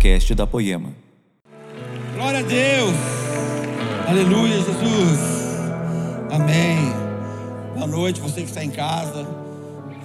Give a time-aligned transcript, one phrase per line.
[0.00, 0.94] podcast da Poema.
[2.14, 2.94] Glória a Deus.
[4.08, 5.20] Aleluia, Jesus.
[6.32, 6.78] Amém.
[7.74, 9.28] Boa noite, você que está em casa.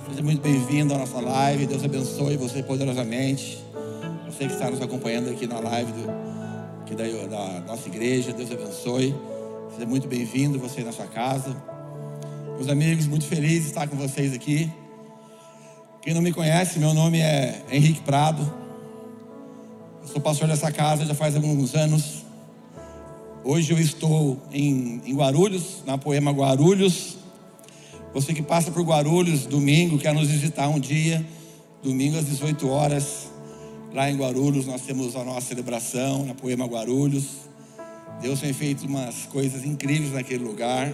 [0.10, 1.66] Seja muito bem-vindo à nossa live.
[1.66, 3.64] Deus abençoe você poderosamente.
[4.26, 6.12] Você que está nos acompanhando aqui na live do,
[6.82, 9.16] aqui da, da nossa igreja, Deus abençoe.
[9.72, 11.56] Seja muito bem-vindo, você na sua casa.
[12.58, 14.70] Meus amigos, muito feliz de estar com vocês aqui.
[16.02, 18.65] Quem não me conhece, meu nome é Henrique Prado.
[20.06, 22.24] Eu sou pastor dessa casa já faz alguns anos.
[23.44, 27.18] Hoje eu estou em, em Guarulhos, na Poema Guarulhos.
[28.14, 31.26] Você que passa por Guarulhos domingo, quer nos visitar um dia,
[31.82, 33.32] domingo às 18 horas,
[33.92, 37.26] lá em Guarulhos nós temos a nossa celebração na Poema Guarulhos.
[38.22, 40.94] Deus tem feito umas coisas incríveis naquele lugar.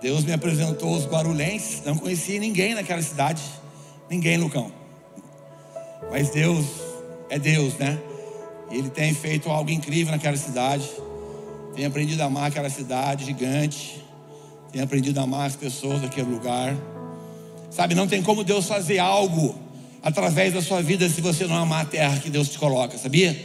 [0.00, 3.42] Deus me apresentou os guarulhenses, não conhecia ninguém naquela cidade.
[4.08, 4.72] Ninguém, Lucão.
[6.10, 6.64] Mas Deus
[7.28, 8.00] é Deus, né?
[8.74, 10.88] Ele tem feito algo incrível naquela cidade.
[11.74, 14.02] Tem aprendido a amar aquela cidade gigante.
[14.72, 16.76] Tem aprendido a amar as pessoas daquele lugar.
[17.70, 19.54] Sabe, não tem como Deus fazer algo
[20.02, 23.36] através da sua vida se você não amar a terra que Deus te coloca, sabia?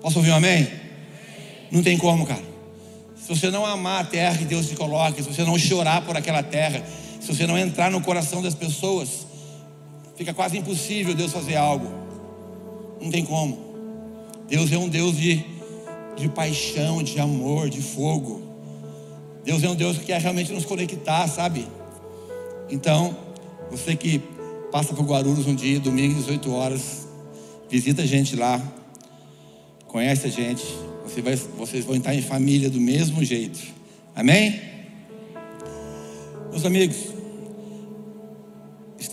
[0.00, 0.68] Posso ouvir um amém?
[1.70, 2.42] Não tem como, cara.
[3.16, 6.16] Se você não amar a terra que Deus te coloca, se você não chorar por
[6.16, 6.82] aquela terra,
[7.20, 9.24] se você não entrar no coração das pessoas,
[10.16, 11.90] Fica quase impossível Deus fazer algo.
[13.00, 13.63] Não tem como.
[14.48, 15.44] Deus é um Deus de,
[16.16, 18.42] de paixão, de amor, de fogo.
[19.44, 21.66] Deus é um Deus que quer realmente nos conectar, sabe?
[22.70, 23.16] Então,
[23.70, 24.20] você que
[24.70, 27.06] passa por Guarulhos um dia, domingo, 18 horas,
[27.68, 28.60] visita a gente lá,
[29.86, 30.64] conhece a gente,
[31.04, 33.60] você vai, vocês vão estar em família do mesmo jeito.
[34.14, 34.60] Amém?
[36.50, 37.14] Meus amigos,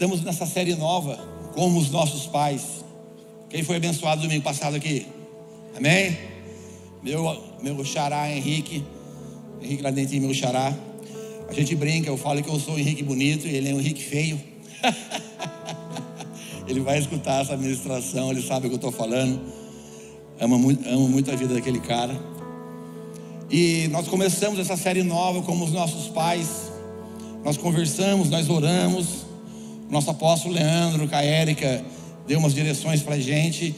[0.02, 1.16] Estamos nessa série nova,
[1.54, 2.84] como os nossos pais.
[3.50, 5.06] Quem foi abençoado domingo passado aqui?
[5.76, 6.18] Amém?
[7.02, 8.84] Meu, meu xará Henrique,
[9.62, 10.74] Henrique lá dentro, meu xará.
[11.48, 13.80] A gente brinca, eu falo que eu sou o Henrique bonito e ele é o
[13.80, 14.40] Henrique feio.
[16.68, 19.42] ele vai escutar essa ministração, ele sabe o que eu estou falando.
[20.40, 22.16] Amo muito, amo muito a vida daquele cara.
[23.50, 26.72] E nós começamos essa série nova como os nossos pais.
[27.44, 29.26] Nós conversamos, nós oramos.
[29.90, 31.84] Nosso apóstolo Leandro, com a Érica,
[32.26, 33.76] deu umas direções para a gente.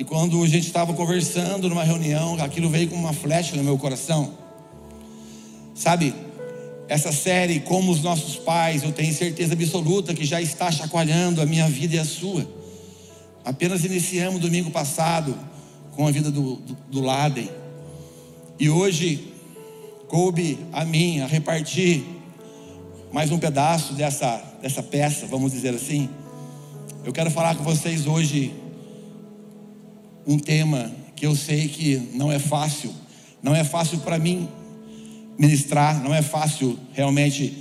[0.00, 3.76] E quando a gente estava conversando numa reunião, aquilo veio como uma flecha no meu
[3.76, 4.32] coração.
[5.74, 6.14] Sabe,
[6.88, 11.44] essa série, como os nossos pais, eu tenho certeza absoluta que já está chacoalhando a
[11.44, 12.48] minha vida e a sua.
[13.44, 15.36] Apenas iniciamos domingo passado
[15.94, 17.50] com a vida do, do, do Laden.
[18.58, 19.34] E hoje
[20.08, 22.02] coube a mim a repartir
[23.12, 26.08] mais um pedaço dessa, dessa peça, vamos dizer assim.
[27.04, 28.69] Eu quero falar com vocês hoje
[30.30, 32.94] um tema que eu sei que não é fácil,
[33.42, 34.48] não é fácil para mim
[35.36, 37.52] ministrar, não é fácil realmente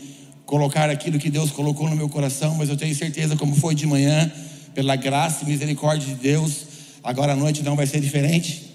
[0.45, 3.87] colocar aquilo que Deus colocou no meu coração, mas eu tenho certeza, como foi de
[3.87, 4.31] manhã,
[4.75, 6.65] pela graça e misericórdia de Deus,
[7.03, 8.71] agora à noite não vai ser diferente.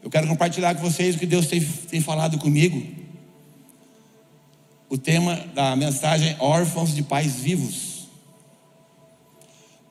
[0.00, 2.82] Eu quero compartilhar com vocês o que Deus tem, tem falado comigo
[4.88, 8.06] o tema da mensagem órfãos de pais vivos.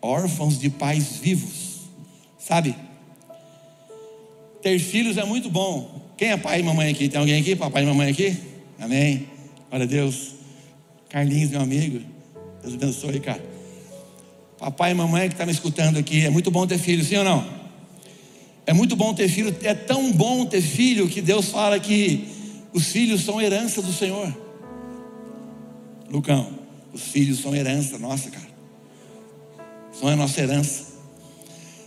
[0.02, 1.82] Órfãos de pais vivos.
[2.38, 2.76] Sabe?
[4.62, 6.02] Ter filhos é muito bom.
[6.18, 7.10] Quem é pai e mamãe aqui?
[7.10, 7.56] Tem alguém aqui?
[7.56, 8.38] Papai e mamãe aqui?
[8.80, 9.28] Amém.
[9.70, 10.36] Glória a Deus.
[11.10, 12.02] Carlinhos, meu amigo.
[12.62, 13.44] Deus abençoe, cara.
[14.62, 17.24] Papai e mamãe que está me escutando aqui, é muito bom ter filho, sim ou
[17.24, 17.44] não?
[18.64, 22.28] É muito bom ter filho, é tão bom ter filho que Deus fala que
[22.72, 24.32] os filhos são herança do Senhor.
[26.12, 26.48] Lucão,
[26.94, 28.48] os filhos são herança nossa, cara.
[29.92, 30.91] São a nossa herança.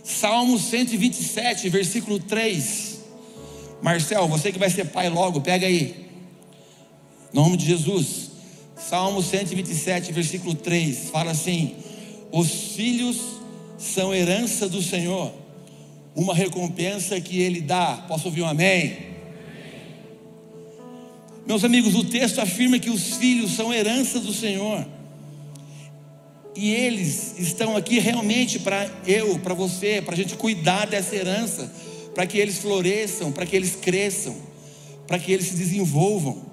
[0.05, 2.99] Salmo 127, versículo 3.
[3.81, 6.05] Marcel, você que vai ser pai logo, pega aí.
[7.33, 8.29] Em nome de Jesus.
[8.77, 11.09] Salmo 127, versículo 3.
[11.09, 11.73] Fala assim:
[12.31, 13.17] Os filhos
[13.79, 15.33] são herança do Senhor,
[16.15, 18.05] uma recompensa que Ele dá.
[18.07, 19.15] Posso ouvir um amém?
[21.47, 24.85] Meus amigos, o texto afirma que os filhos são herança do Senhor.
[26.55, 31.71] E eles estão aqui realmente para eu, para você, para a gente cuidar dessa herança,
[32.13, 34.35] para que eles floresçam, para que eles cresçam,
[35.05, 36.45] para que eles se desenvolvam.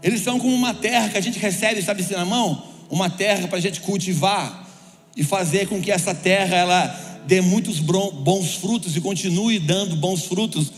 [0.00, 2.62] Eles são como uma terra que a gente recebe, sabe assim na mão?
[2.88, 4.68] Uma terra para a gente cultivar
[5.16, 6.86] e fazer com que essa terra ela
[7.26, 10.72] dê muitos bons frutos e continue dando bons frutos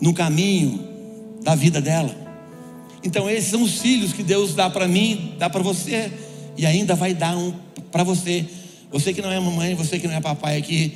[0.00, 0.88] no caminho,
[1.42, 2.16] da vida dela.
[3.02, 6.12] Então, esses são os filhos que Deus dá para mim, dá para você,
[6.56, 7.52] e ainda vai dar um
[7.90, 8.44] para você.
[8.90, 10.92] Você que não é mamãe, você que não é papai aqui,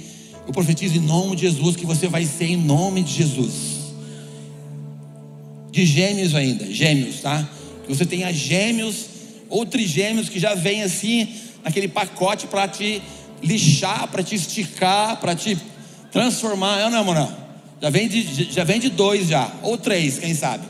[0.47, 3.53] Eu profetizo em nome de Jesus que você vai ser em nome de Jesus.
[5.73, 7.49] De gêmeos ainda, gêmeos, tá?
[7.85, 9.06] Que você tenha gêmeos
[9.49, 11.29] ou trigêmeos que já vem assim,
[11.64, 13.03] naquele pacote para te
[13.43, 15.58] lixar, para te esticar, para te
[16.12, 16.79] transformar.
[16.79, 17.37] É ou não, mano?
[17.82, 20.64] Já vem, de, já vem de dois já, ou três, quem sabe?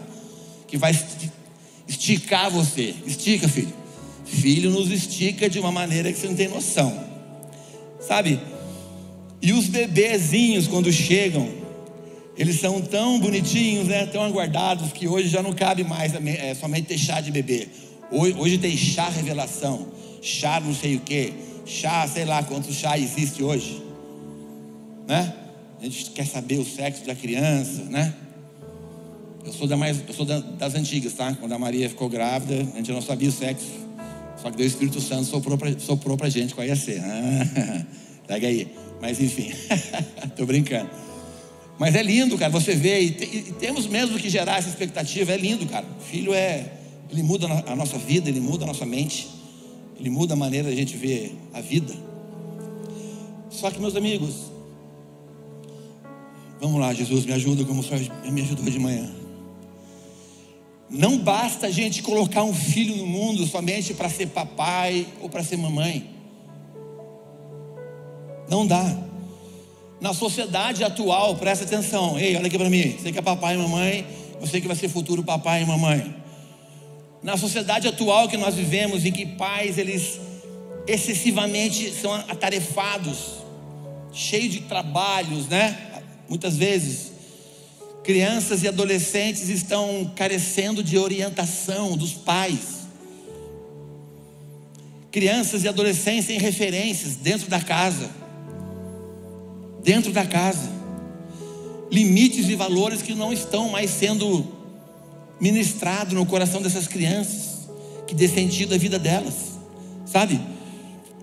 [0.67, 0.99] Que vai
[1.87, 2.95] esticar você.
[3.07, 3.73] Estica, filho.
[4.27, 7.05] Filho nos estica de uma maneira que você não tem noção.
[8.01, 8.41] Sabe?
[9.41, 11.49] E os bebezinhos, quando chegam,
[12.37, 14.05] eles são tão bonitinhos, né?
[14.07, 17.69] tão aguardados, que hoje já não cabe mais é, somente ter chá de bebê.
[18.11, 19.89] Hoje, hoje tem chá revelação,
[20.21, 21.33] chá não sei o que,
[21.65, 23.83] chá, sei lá quantos chá existe hoje.
[25.07, 25.33] Né?
[25.81, 28.13] A gente quer saber o sexo da criança, né?
[29.45, 31.33] Eu sou, da mais, eu sou das antigas, tá?
[31.39, 33.86] Quando a Maria ficou grávida, a gente não sabia o sexo.
[34.37, 37.03] Só que o Espírito Santo soprou pra, soprou pra gente qual ia ser.
[38.27, 38.69] Pega aí.
[39.01, 39.53] Mas enfim,
[40.37, 40.91] tô brincando.
[41.79, 45.33] Mas é lindo, cara, você vê, e, te, e, temos mesmo que gerar essa expectativa,
[45.33, 45.85] é lindo, cara.
[46.11, 46.73] Filho é,
[47.11, 49.29] ele muda a nossa vida, ele muda a nossa mente,
[49.99, 51.93] ele muda a maneira de a gente ver a vida.
[53.51, 54.35] Só que, meus amigos,
[56.61, 58.01] vamos lá, Jesus, me ajuda como o Senhor
[58.31, 59.26] me ajudou de manhã.
[60.89, 65.43] Não basta a gente colocar um filho no mundo somente para ser papai ou para
[65.43, 66.09] ser mamãe.
[68.49, 68.97] Não dá.
[70.01, 72.19] Na sociedade atual, presta atenção.
[72.19, 72.97] Ei, olha aqui para mim.
[72.97, 74.07] Você que é papai e mamãe,
[74.41, 76.15] você que vai ser futuro papai e mamãe.
[77.23, 80.21] Na sociedade atual que nós vivemos, em que pais eles
[80.87, 83.39] excessivamente são atarefados,
[84.13, 85.77] cheios de trabalhos, né?
[86.29, 87.16] Muitas vezes
[88.07, 92.87] crianças e adolescentes estão carecendo de orientação dos pais.
[95.11, 98.09] Crianças e adolescentes têm referências dentro da casa
[99.87, 100.69] dentro da casa.
[101.93, 104.45] Limites e valores que não estão mais sendo
[105.41, 107.69] ministrados no coração dessas crianças,
[108.05, 109.35] que dê sentido à vida delas,
[110.05, 110.41] sabe?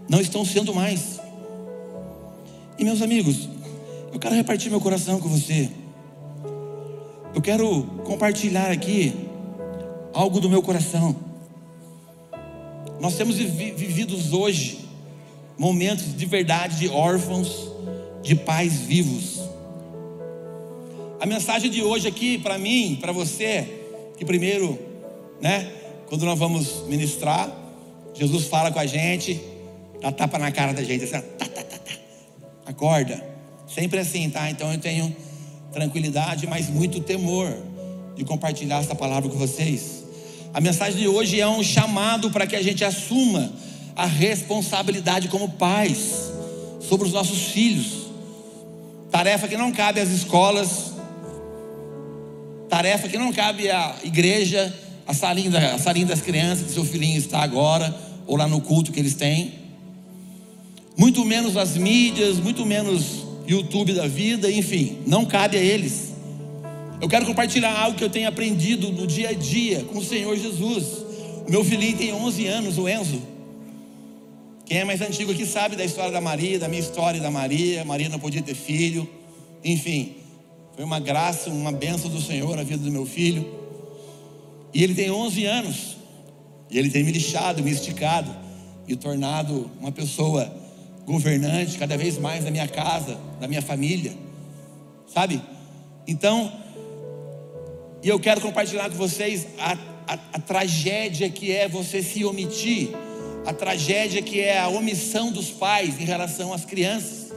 [0.08, 1.20] Não estão sendo mais.
[2.80, 3.50] E meus amigos,
[4.14, 5.70] eu quero repartir meu coração com você.
[7.34, 9.12] Eu quero compartilhar aqui
[10.14, 11.16] algo do meu coração.
[13.00, 14.80] Nós temos vivido hoje
[15.58, 17.72] momentos de verdade de órfãos,
[18.22, 19.42] de pais vivos.
[21.20, 23.68] A mensagem de hoje aqui para mim, para você,
[24.16, 24.78] que primeiro,
[25.42, 25.72] né,
[26.08, 27.52] quando nós vamos ministrar,
[28.14, 29.42] Jesus fala com a gente,
[30.00, 31.94] dá tapa na cara da gente, assim, tá, tá, tá, tá.
[32.68, 33.24] acorda.
[33.68, 34.52] Sempre assim, tá?
[34.52, 35.16] Então eu tenho
[35.74, 37.52] tranquilidade, mas muito temor
[38.16, 40.04] de compartilhar essa palavra com vocês.
[40.54, 43.52] A mensagem de hoje é um chamado para que a gente assuma
[43.96, 46.32] a responsabilidade como pais
[46.80, 48.04] sobre os nossos filhos.
[49.12, 50.94] Tarefa que não cabe às escolas,
[52.70, 54.74] tarefa que não cabe à igreja,
[55.08, 57.94] a salinha, a salinha das crianças que seu filhinho está agora,
[58.26, 59.54] ou lá no culto que eles têm.
[60.96, 66.14] Muito menos as mídias, muito menos YouTube da vida, enfim, não cabe a eles.
[67.02, 70.36] Eu quero compartilhar algo que eu tenho aprendido no dia a dia com o Senhor
[70.38, 70.86] Jesus.
[71.46, 73.22] O meu filhinho tem 11 anos, o Enzo.
[74.66, 77.84] Quem é mais antigo aqui sabe da história da Maria, da minha história da Maria.
[77.84, 79.08] Maria não podia ter filho.
[79.64, 80.14] Enfim,
[80.76, 83.46] foi uma graça, uma benção do Senhor a vida do meu filho.
[84.74, 85.98] E ele tem 11 anos.
[86.72, 88.34] E ele tem me lixado, me esticado
[88.88, 90.63] e tornado uma pessoa
[91.06, 94.14] governante cada vez mais da minha casa, da minha família.
[95.08, 95.42] Sabe?
[96.08, 96.52] Então,
[98.02, 99.74] e eu quero compartilhar com vocês a,
[100.08, 102.90] a, a tragédia que é você se omitir
[103.46, 107.34] a tragédia que é a omissão dos pais em relação às crianças.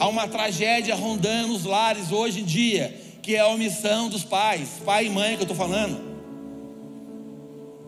[0.00, 4.68] Há uma tragédia rondando os lares hoje em dia, que é a omissão dos pais,
[4.84, 6.00] pai e mãe que eu estou falando.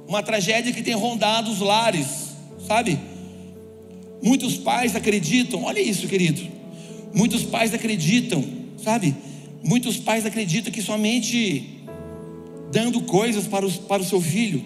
[0.07, 2.35] Uma tragédia que tem rondado os lares,
[2.67, 2.99] sabe?
[4.23, 6.43] Muitos pais acreditam, olha isso, querido.
[7.15, 8.45] Muitos pais acreditam,
[8.83, 9.15] sabe?
[9.63, 11.81] Muitos pais acreditam que somente
[12.73, 14.65] dando coisas para, os, para o seu filho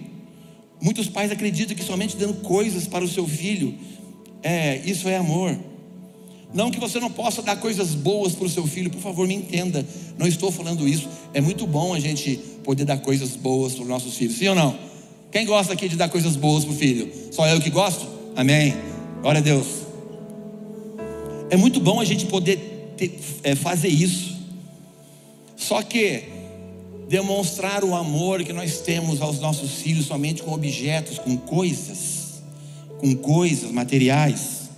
[0.85, 3.75] Muitos pais acreditam que somente dando coisas para o seu filho,
[4.43, 5.57] é, isso é amor.
[6.53, 9.35] Não que você não possa dar coisas boas para o seu filho, por favor, me
[9.35, 9.85] entenda.
[10.19, 11.09] Não estou falando isso.
[11.33, 14.55] É muito bom a gente poder dar coisas boas para os nossos filhos, sim ou
[14.55, 14.79] não?
[15.33, 17.11] Quem gosta aqui de dar coisas boas para o filho?
[17.31, 18.07] Só eu que gosto?
[18.37, 18.94] Amém.
[19.25, 19.67] Glória a Deus.
[21.49, 24.37] É muito bom a gente poder ter, é, fazer isso.
[25.57, 26.25] Só que
[27.09, 32.43] demonstrar o amor que nós temos aos nossos filhos somente com objetos, com coisas,
[32.99, 34.69] com coisas materiais.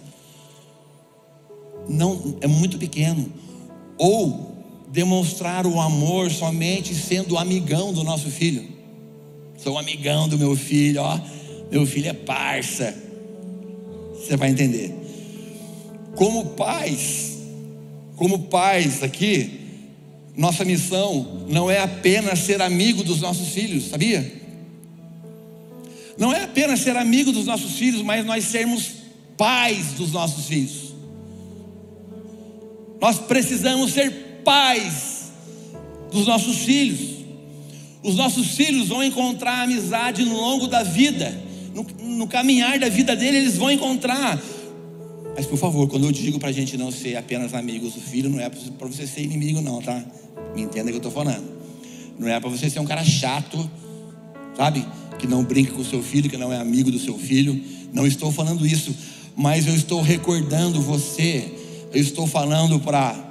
[1.88, 3.26] não é muito pequeno.
[3.98, 4.54] Ou
[4.86, 8.64] demonstrar o amor somente sendo amigão do nosso filho.
[9.58, 11.18] Sou amigão do meu filho, ó.
[11.68, 13.05] Meu filho é parça.
[14.26, 14.92] Você vai entender.
[16.16, 17.38] Como pais,
[18.16, 19.60] como pais aqui,
[20.36, 24.32] nossa missão não é apenas ser amigo dos nossos filhos, sabia?
[26.18, 28.90] Não é apenas ser amigo dos nossos filhos, mas nós sermos
[29.36, 30.94] pais dos nossos filhos.
[33.00, 35.30] Nós precisamos ser pais
[36.10, 37.24] dos nossos filhos.
[38.02, 41.45] Os nossos filhos vão encontrar amizade no longo da vida,
[41.76, 41.84] no,
[42.16, 44.42] no caminhar da vida dele, eles vão encontrar.
[45.36, 48.30] Mas por favor, quando eu digo para a gente não ser apenas amigos do filho,
[48.30, 50.02] não é para você ser inimigo, não, tá?
[50.54, 51.44] Me entenda o que eu estou falando.
[52.18, 53.70] Não é para você ser um cara chato,
[54.56, 54.86] sabe?
[55.18, 57.60] Que não brinca com o seu filho, que não é amigo do seu filho.
[57.92, 58.96] Não estou falando isso,
[59.36, 61.52] mas eu estou recordando você.
[61.92, 63.24] Eu estou falando para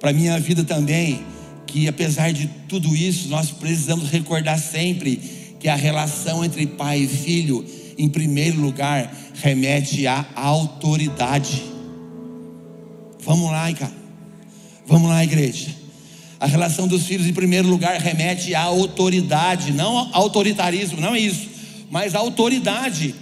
[0.00, 1.24] para minha vida também
[1.66, 5.20] que apesar de tudo isso, nós precisamos recordar sempre
[5.58, 7.64] que a relação entre pai e filho,
[7.98, 11.62] em primeiro lugar, remete à autoridade.
[13.20, 13.92] Vamos lá, cara.
[14.86, 15.74] Vamos lá, igreja.
[16.38, 21.48] A relação dos filhos, em primeiro lugar, remete à autoridade, não autoritarismo, não é isso,
[21.90, 23.14] mas à autoridade.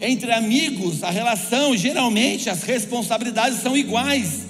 [0.00, 4.46] Entre amigos, a relação, geralmente, as responsabilidades são iguais,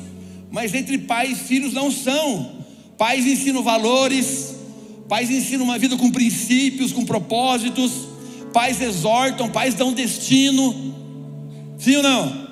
[0.51, 2.61] mas entre pais e filhos não são.
[2.97, 4.55] Pais ensinam valores,
[5.09, 7.91] pais ensinam uma vida com princípios, com propósitos,
[8.53, 10.95] pais exortam, pais dão destino.
[11.79, 12.51] Sim ou não?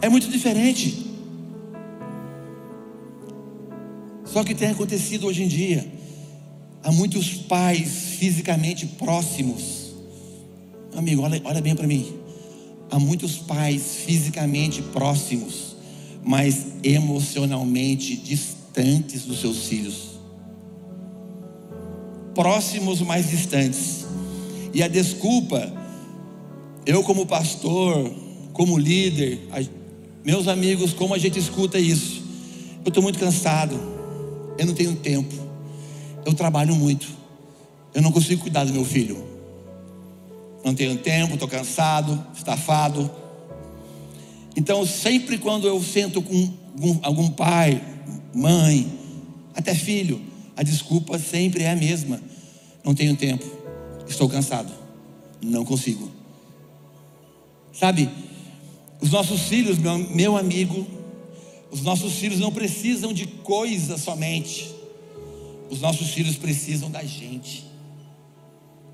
[0.00, 1.06] É muito diferente.
[4.24, 5.86] Só que tem acontecido hoje em dia.
[6.82, 9.92] Há muitos pais fisicamente próximos.
[10.96, 12.14] Amigo, olha, olha bem para mim.
[12.90, 15.76] Há muitos pais fisicamente próximos,
[16.24, 20.18] mas emocionalmente distantes dos seus filhos.
[22.34, 24.06] Próximos, mas distantes.
[24.72, 25.72] E a desculpa,
[26.86, 28.12] eu como pastor,
[28.52, 29.40] como líder,
[30.24, 32.22] meus amigos, como a gente escuta isso?
[32.84, 33.90] Eu estou muito cansado
[34.60, 35.34] eu não tenho tempo,
[36.26, 37.08] eu trabalho muito,
[37.94, 39.24] eu não consigo cuidar do meu filho.
[40.62, 43.10] Não tenho tempo, estou cansado, estafado.
[44.54, 46.52] Então, sempre quando eu sento com
[47.00, 47.82] algum pai,
[48.34, 48.86] mãe,
[49.54, 50.20] até filho,
[50.54, 52.20] a desculpa sempre é a mesma:
[52.84, 53.46] não tenho tempo,
[54.10, 54.72] estou cansado,
[55.42, 56.10] não consigo.
[57.72, 58.10] Sabe,
[59.00, 60.86] os nossos filhos, meu, meu amigo,
[61.70, 64.74] os nossos filhos não precisam de coisa somente.
[65.70, 67.64] Os nossos filhos precisam da gente,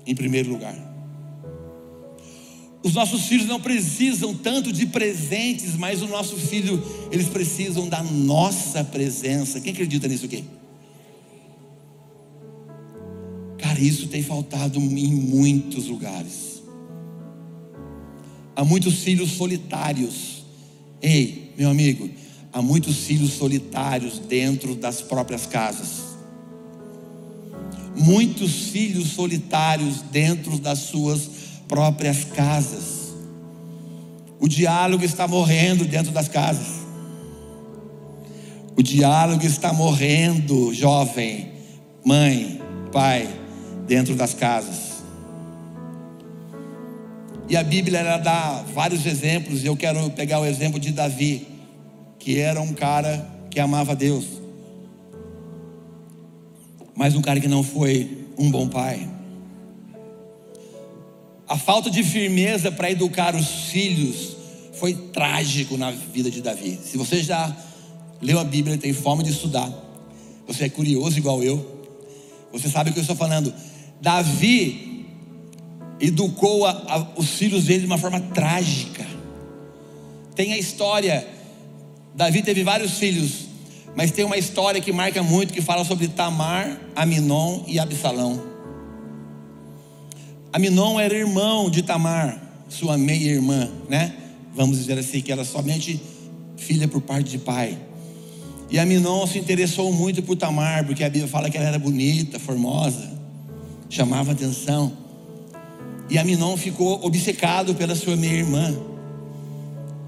[0.05, 0.75] em primeiro lugar.
[2.83, 6.81] Os nossos filhos não precisam tanto de presentes, mas o nosso filho,
[7.11, 9.59] eles precisam da nossa presença.
[9.59, 10.45] Quem acredita nisso aqui?
[13.77, 16.63] Cara, isso tem faltado em muitos lugares.
[18.55, 20.43] Há muitos filhos solitários.
[20.99, 22.09] Ei, meu amigo,
[22.51, 26.17] há muitos filhos solitários dentro das próprias casas.
[27.95, 31.29] Muitos filhos solitários dentro das suas
[31.67, 33.13] próprias casas.
[34.39, 36.77] O diálogo está morrendo dentro das casas.
[38.75, 41.51] O diálogo está morrendo, jovem,
[42.03, 42.59] mãe,
[42.91, 43.36] pai,
[43.87, 44.97] dentro das casas.
[47.49, 51.47] E a Bíblia ela dá vários exemplos, eu quero pegar o exemplo de Davi
[52.19, 54.25] que era um cara que amava Deus,
[56.93, 59.07] mas um cara que não foi um bom pai.
[61.47, 64.35] A falta de firmeza para educar os filhos
[64.73, 66.77] foi trágico na vida de Davi.
[66.83, 67.55] Se você já
[68.21, 69.71] leu a Bíblia, tem forma de estudar,
[70.45, 71.77] você é curioso igual eu,
[72.51, 73.53] você sabe o que eu estou falando.
[74.01, 75.05] Davi
[75.99, 79.05] educou a, a, os filhos dele de uma forma trágica.
[80.35, 81.37] Tem a história
[82.17, 83.45] Davi teve vários filhos,
[83.95, 88.41] mas tem uma história que marca muito que fala sobre Tamar, Aminon e Absalão.
[90.51, 94.15] Aminon era irmão de Tamar, sua meia-irmã, né?
[94.55, 96.01] Vamos dizer assim, que era somente
[96.57, 97.77] filha por parte de pai.
[98.71, 102.39] E Aminon se interessou muito por Tamar, porque a Bíblia fala que ela era bonita,
[102.39, 103.15] formosa,
[103.89, 104.91] chamava atenção.
[106.09, 108.75] E Aminon ficou obcecado pela sua meia-irmã.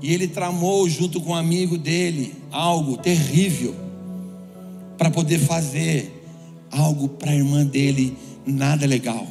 [0.01, 3.75] E ele tramou junto com um amigo dele algo terrível
[4.97, 6.23] para poder fazer
[6.71, 9.27] algo para a irmã dele nada legal.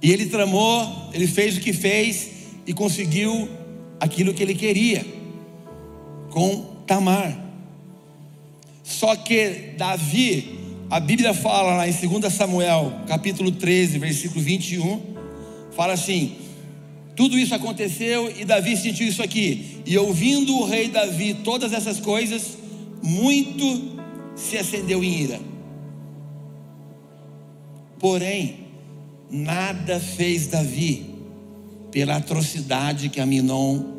[0.00, 2.30] E ele tramou, ele fez o que fez
[2.66, 3.48] e conseguiu
[3.98, 5.04] aquilo que ele queria
[6.30, 7.42] com Tamar.
[8.82, 15.00] Só que Davi, a Bíblia fala lá em 2 Samuel, capítulo 13, versículo 21,
[15.72, 16.36] fala assim:
[17.16, 19.82] tudo isso aconteceu e Davi sentiu isso aqui.
[19.86, 22.58] E ouvindo o rei Davi todas essas coisas,
[23.02, 23.94] muito
[24.34, 25.40] se acendeu em ira.
[28.00, 28.66] Porém,
[29.30, 31.14] nada fez Davi
[31.92, 33.94] pela atrocidade que Aminon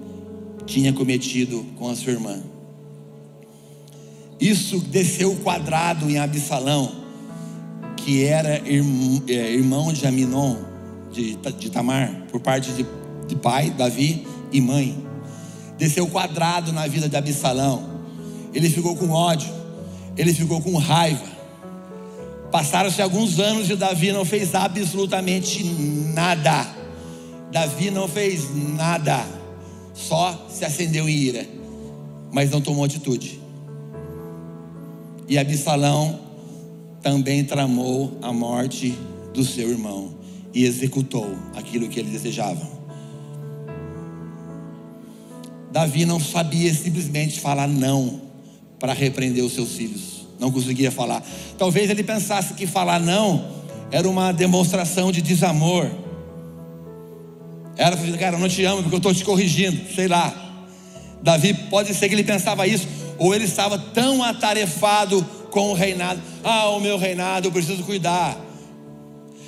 [0.66, 2.44] tinha cometido com a sua irmã.
[4.40, 6.92] Isso desceu o quadrado em Absalão,
[7.96, 10.58] que era é, irmão de Aminon,
[11.12, 11.38] de,
[11.72, 12.86] Tamar, por parte de,
[13.28, 14.98] de pai, Davi e mãe.
[15.78, 17.96] Desceu o quadrado na vida de Absalão.
[18.54, 19.50] Ele ficou com ódio,
[20.18, 21.36] ele ficou com raiva.
[22.52, 25.64] Passaram-se alguns anos e Davi não fez absolutamente
[26.14, 26.68] nada.
[27.52, 29.26] Davi não fez nada,
[29.94, 31.48] só se acendeu em ira,
[32.32, 33.45] mas não tomou atitude.
[35.28, 36.20] E Absalão
[37.02, 38.98] também tramou a morte
[39.34, 40.16] do seu irmão
[40.54, 42.76] e executou aquilo que ele desejava.
[45.72, 48.22] Davi não sabia simplesmente falar não
[48.80, 50.26] para repreender os seus filhos.
[50.40, 51.24] Não conseguia falar.
[51.58, 53.56] Talvez ele pensasse que falar não
[53.92, 55.90] era uma demonstração de desamor.
[57.78, 60.34] Era, cara, eu não te amo porque eu estou te corrigindo, sei lá.
[61.22, 66.22] Davi pode ser que ele pensava isso, ou ele estava tão atarefado com o reinado.
[66.44, 68.40] Ah, o meu reinado, eu preciso cuidar.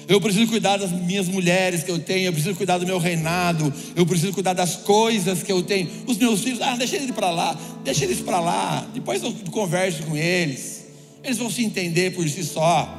[0.07, 3.73] Eu preciso cuidar das minhas mulheres que eu tenho, eu preciso cuidar do meu reinado,
[3.93, 5.89] eu preciso cuidar das coisas que eu tenho.
[6.07, 10.03] Os meus filhos, ah, deixa eles para lá, deixa eles para lá, depois eu converso
[10.03, 10.85] com eles.
[11.21, 12.97] Eles vão se entender por si só.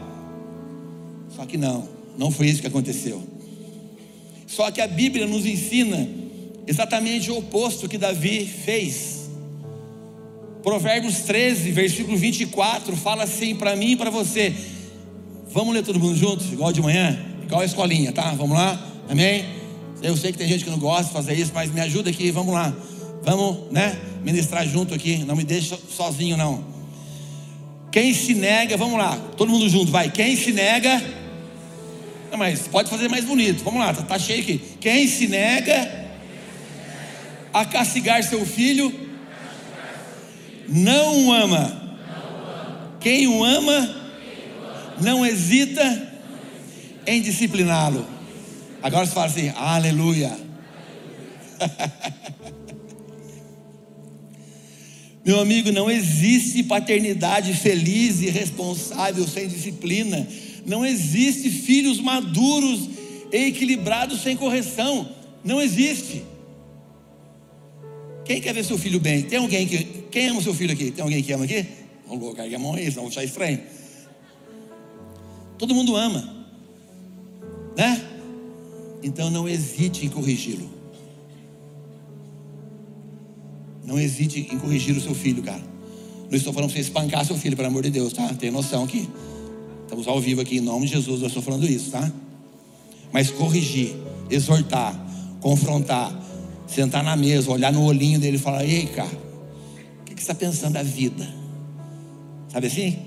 [1.34, 3.22] Só que não, não foi isso que aconteceu.
[4.46, 6.06] Só que a Bíblia nos ensina
[6.66, 9.17] exatamente o oposto que Davi fez.
[10.62, 14.54] Provérbios 13, versículo 24, fala assim para mim e para você.
[15.50, 18.32] Vamos ler todo mundo junto, igual de manhã, igual a escolinha, tá?
[18.32, 19.44] Vamos lá, amém?
[20.02, 22.30] Eu sei que tem gente que não gosta de fazer isso, mas me ajuda aqui,
[22.30, 22.74] vamos lá.
[23.22, 23.98] Vamos, né?
[24.22, 26.64] Ministrar junto aqui, não me deixa sozinho, não.
[27.90, 30.10] Quem se nega, vamos lá, todo mundo junto, vai.
[30.10, 31.02] Quem se nega,
[32.30, 34.60] não, mas pode fazer mais bonito, vamos lá, tá, tá cheio aqui.
[34.80, 36.08] Quem se nega
[37.54, 39.07] a castigar seu filho,
[40.68, 41.88] não o ama.
[43.00, 43.96] Quem o ama,
[45.00, 46.08] não hesita
[47.06, 48.06] em discipliná-lo.
[48.82, 50.36] Agora você fala assim, aleluia.
[55.24, 60.26] Meu amigo, não existe paternidade feliz e responsável sem disciplina.
[60.64, 62.88] Não existe filhos maduros
[63.32, 65.08] e equilibrados sem correção.
[65.44, 66.24] Não existe.
[68.28, 69.22] Quem quer ver seu filho bem?
[69.22, 69.82] Tem alguém que.
[70.10, 70.90] Quem ama seu filho aqui?
[70.90, 71.66] Tem alguém que ama aqui?
[72.06, 73.58] Vamos colocar aqui a mão aí, senão vou achar estranho.
[75.56, 76.46] Todo mundo ama,
[77.74, 78.04] né?
[79.02, 80.68] Então não hesite em corrigi-lo.
[83.82, 85.62] Não hesite em corrigir o seu filho, cara.
[86.30, 88.28] Não estou falando para você espancar seu filho, pelo amor de Deus, tá?
[88.34, 89.08] Tem noção aqui.
[89.84, 92.12] Estamos ao vivo aqui em nome de Jesus, eu estou falando isso, tá?
[93.10, 93.96] Mas corrigir,
[94.28, 94.94] exortar,
[95.40, 96.27] confrontar,
[96.68, 99.10] sentar na mesa, olhar no olhinho dele e falar: Ei, cara,
[100.00, 101.26] o que, que você está pensando da vida?
[102.52, 102.98] Sabe assim?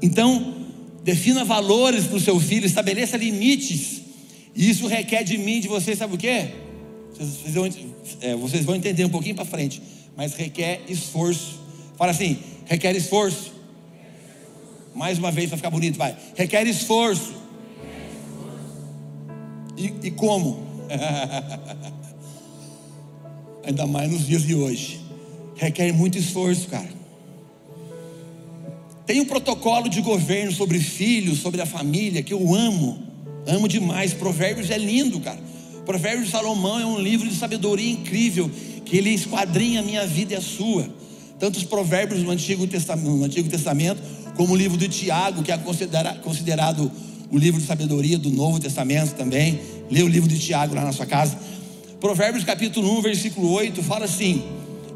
[0.00, 0.54] Então,
[1.02, 4.02] defina valores para o seu filho, estabeleça limites.
[4.54, 6.48] E isso requer de mim, de você, sabe o quê?
[7.12, 7.68] Vocês vão,
[8.20, 9.82] é, vocês vão entender um pouquinho para frente,
[10.16, 11.60] mas requer esforço.
[11.96, 13.52] Fala assim: requer esforço.
[14.94, 16.16] Mais uma vez para ficar bonito, vai.
[16.36, 17.32] Requer esforço.
[19.76, 20.67] E, e como?
[23.64, 25.00] Ainda mais nos dias de hoje.
[25.56, 26.98] Requer muito esforço, cara.
[29.06, 33.02] Tem um protocolo de governo sobre filhos, sobre a família, que eu amo.
[33.46, 34.12] Amo demais.
[34.12, 35.40] Provérbios é lindo, cara.
[35.86, 38.50] Provérbios de Salomão é um livro de sabedoria incrível,
[38.84, 40.88] que ele esquadrinha a minha vida e a sua.
[41.38, 44.02] Tanto os provérbios do Antigo Testamento, no Antigo Testamento
[44.38, 45.58] como o livro de Tiago, que é
[46.22, 46.90] considerado
[47.30, 49.60] o livro de sabedoria do Novo Testamento também.
[49.90, 51.38] Lê o livro de Tiago lá na sua casa.
[52.00, 54.42] Provérbios capítulo 1, versículo 8 fala assim: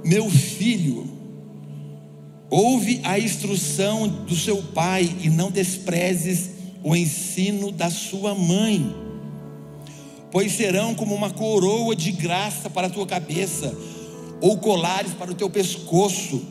[0.05, 1.09] Meu filho,
[2.51, 6.51] ouve a instrução do seu pai e não desprezes
[6.85, 8.95] o ensino da sua mãe,
[10.31, 13.75] pois serão como uma coroa de graça para a tua cabeça,
[14.41, 16.43] ou colares para o teu pescoço.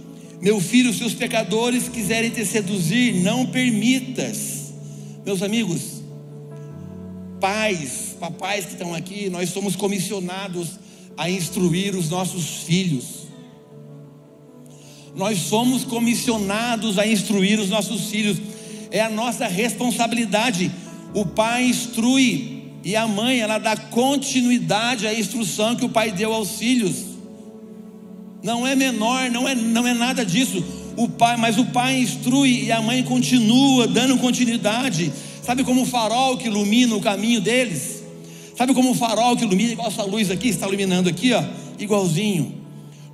[0.42, 4.74] Meu filho, se os pecadores quiserem te seduzir, não permitas.
[5.24, 6.01] Meus amigos,
[7.42, 10.80] pais, papais que estão aqui, nós somos comissionados
[11.18, 13.22] a instruir os nossos filhos.
[15.16, 18.38] Nós somos comissionados a instruir os nossos filhos,
[18.92, 20.72] é a nossa responsabilidade.
[21.14, 26.34] O pai instrui e a mãe, ela dá continuidade à instrução que o pai deu
[26.34, 27.12] aos filhos.
[28.42, 30.64] Não é menor, não é, não é nada disso.
[30.96, 35.12] O pai, mas o pai instrui e a mãe continua dando continuidade.
[35.44, 38.04] Sabe como o farol que ilumina o caminho deles?
[38.56, 41.44] Sabe como o farol que ilumina, igual essa luz aqui, está iluminando aqui, ó,
[41.80, 42.54] igualzinho,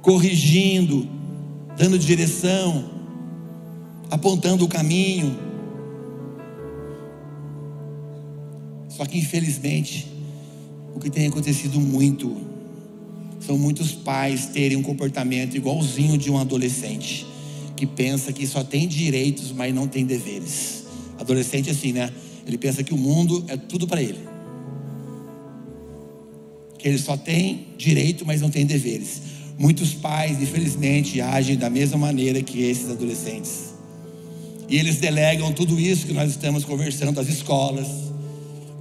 [0.02, 1.08] corrigindo,
[1.78, 2.90] dando direção,
[4.10, 5.38] apontando o caminho.
[8.90, 10.08] Só que infelizmente,
[10.96, 12.36] o que tem acontecido muito
[13.40, 17.26] são muitos pais terem um comportamento igualzinho de um adolescente
[17.78, 20.87] que pensa que só tem direitos, mas não tem deveres.
[21.20, 22.12] Adolescente assim, né?
[22.46, 24.20] Ele pensa que o mundo é tudo para ele.
[26.78, 29.22] Que ele só tem direito, mas não tem deveres.
[29.58, 33.74] Muitos pais, infelizmente, agem da mesma maneira que esses adolescentes.
[34.70, 37.88] E eles delegam tudo isso que nós estamos conversando às escolas,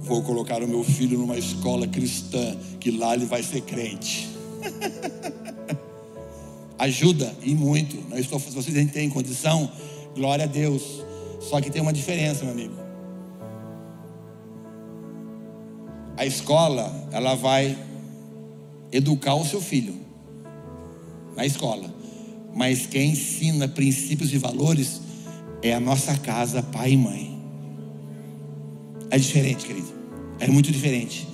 [0.07, 4.29] Vou colocar o meu filho numa escola cristã, que lá ele vai ser crente.
[6.79, 7.97] Ajuda e muito.
[8.09, 9.69] Não estou, se vocês têm condição,
[10.15, 11.03] glória a Deus.
[11.49, 12.75] Só que tem uma diferença, meu amigo.
[16.17, 17.77] A escola, ela vai
[18.91, 19.95] educar o seu filho
[21.35, 21.93] na escola.
[22.53, 25.01] Mas quem ensina princípios e valores
[25.61, 27.37] é a nossa casa, pai e mãe.
[29.09, 29.93] É diferente, querido.
[30.39, 31.27] É muito diferente.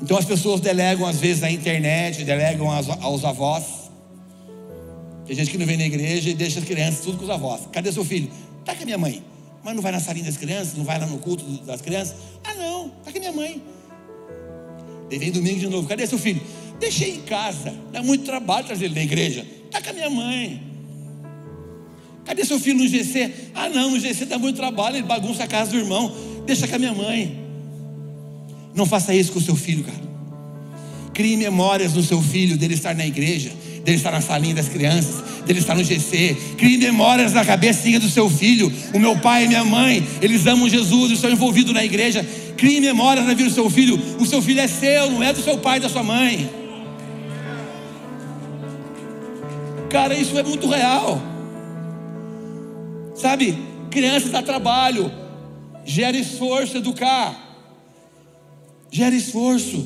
[0.00, 3.64] Então as pessoas delegam às vezes na internet, delegam aos, aos avós.
[5.26, 7.62] Tem gente que não vem na igreja e deixa as crianças tudo com os avós.
[7.72, 8.30] Cadê seu filho?
[8.66, 9.22] Tá com a minha mãe.
[9.64, 12.16] Mas não vai na salinha das crianças, não vai lá no culto das crianças.
[12.44, 13.62] Ah não, tá com a minha mãe.
[15.08, 15.88] Vem domingo de novo.
[15.88, 16.42] Cadê seu filho?
[16.78, 17.72] Deixei em casa.
[17.92, 19.46] Dá muito trabalho trazer ele na igreja.
[19.70, 20.62] Tá com a minha mãe.
[22.24, 23.32] Cadê seu filho no GC?
[23.54, 26.14] Ah não, no GC dá muito trabalho, ele bagunça a casa do irmão.
[26.44, 27.38] Deixa com a minha mãe.
[28.74, 30.06] Não faça isso com o seu filho, cara.
[31.14, 33.52] Crie memórias no seu filho dele estar na igreja,
[33.86, 36.36] dele estar na salinha das crianças, dele estar no GC.
[36.58, 38.70] Crie memórias na cabecinha do seu filho.
[38.92, 42.26] O meu pai e minha mãe, eles amam Jesus, estão envolvidos na igreja.
[42.56, 43.98] Crie memórias na vida do seu filho.
[44.20, 46.50] O seu filho é seu, não é do seu pai e da sua mãe.
[49.88, 51.22] Cara, isso é muito real.
[53.14, 53.56] Sabe?
[53.90, 55.10] Criança dá trabalho,
[55.86, 57.46] gera esforço educar
[58.90, 59.84] gera esforço.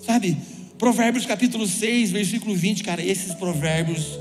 [0.00, 0.36] Sabe?
[0.78, 4.16] Provérbios capítulo 6, versículo 20, cara, esses provérbios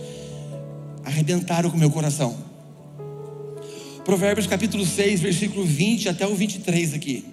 [1.05, 2.35] arrebentaram com o meu coração.
[4.03, 7.25] Provérbios capítulo 6, versículo 20 até o 23 aqui.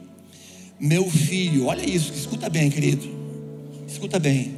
[0.79, 3.09] Meu filho, olha isso, escuta bem, querido.
[3.89, 4.57] Escuta bem.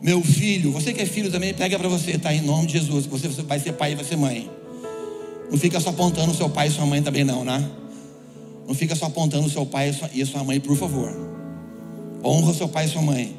[0.00, 2.32] Meu filho, você que é filho também, pega para você, tá?
[2.32, 4.48] Em nome de Jesus, você vai ser pai e vai ser mãe.
[5.50, 7.68] Não fica só apontando o seu pai e sua mãe também, não, né?
[8.66, 11.12] Não fica só apontando o seu pai e sua mãe, por favor.
[12.24, 13.37] Honra seu pai e sua mãe.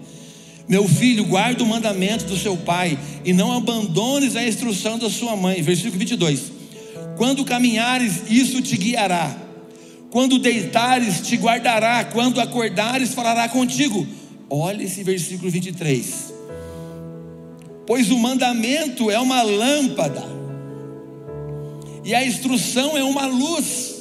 [0.69, 5.35] Meu filho, guarda o mandamento do seu pai e não abandones a instrução da sua
[5.35, 5.61] mãe.
[5.63, 6.51] Versículo 22.
[7.17, 9.35] Quando caminhares, isso te guiará.
[10.11, 12.05] Quando deitares, te guardará.
[12.05, 14.07] Quando acordares, falará contigo.
[14.47, 16.33] Olha esse versículo 23.
[17.87, 20.23] Pois o mandamento é uma lâmpada,
[22.05, 23.99] e a instrução é uma luz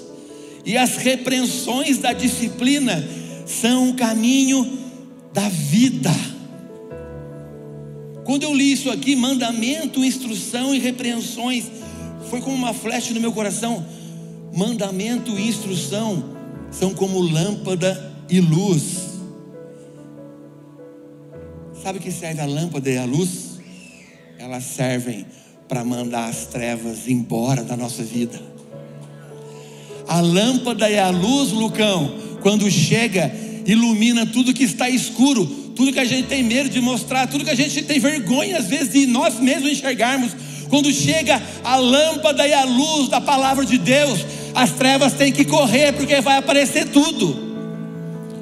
[0.64, 3.02] e as repreensões da disciplina
[3.46, 4.78] são o caminho
[5.32, 6.10] da vida.
[8.28, 11.64] Quando eu li isso aqui, mandamento, instrução e repreensões,
[12.28, 13.82] foi como uma flecha no meu coração.
[14.54, 16.22] Mandamento e instrução
[16.70, 19.16] são como lâmpada e luz.
[21.82, 23.58] Sabe o que serve a lâmpada e a luz?
[24.38, 25.24] Elas servem
[25.66, 28.38] para mandar as trevas embora da nossa vida.
[30.06, 36.00] A lâmpada é a luz, Lucão, quando chega, ilumina tudo que está escuro, tudo que
[36.00, 39.06] a gente tem medo de mostrar, tudo que a gente tem vergonha às vezes de
[39.06, 40.32] nós mesmos enxergarmos.
[40.68, 44.18] Quando chega a lâmpada e a luz da palavra de Deus,
[44.56, 47.32] as trevas têm que correr, porque vai aparecer tudo,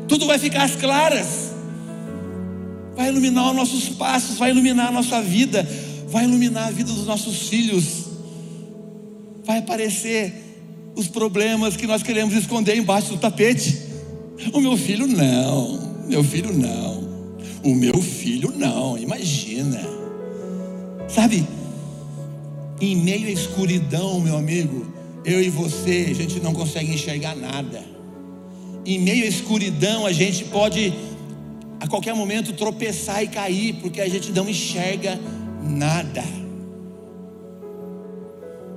[0.09, 1.53] tudo vai ficar às claras,
[2.97, 5.69] vai iluminar os nossos passos, vai iluminar a nossa vida,
[6.09, 8.07] vai iluminar a vida dos nossos filhos,
[9.45, 10.33] vai aparecer
[10.97, 13.77] os problemas que nós queremos esconder embaixo do tapete.
[14.55, 17.06] O meu filho não, meu filho não,
[17.67, 19.81] o meu filho não, imagina.
[21.09, 21.47] Sabe,
[22.81, 24.87] em meio à escuridão, meu amigo,
[25.25, 27.83] eu e você, a gente não consegue enxergar nada.
[28.85, 30.95] Em meio à escuridão, a gente pode
[31.81, 35.19] a qualquer momento tropeçar e cair, porque a gente não enxerga
[35.61, 36.23] nada.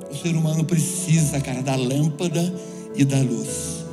[0.10, 2.54] O ser humano precisa, cara, da lâmpada
[2.96, 3.86] e da luz.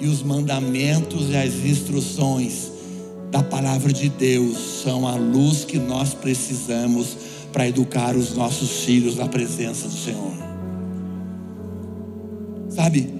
[0.00, 2.77] E os mandamentos e as instruções
[3.30, 7.16] da palavra de Deus são a luz que nós precisamos
[7.52, 10.32] para educar os nossos filhos na presença do Senhor.
[12.70, 13.12] Sabe?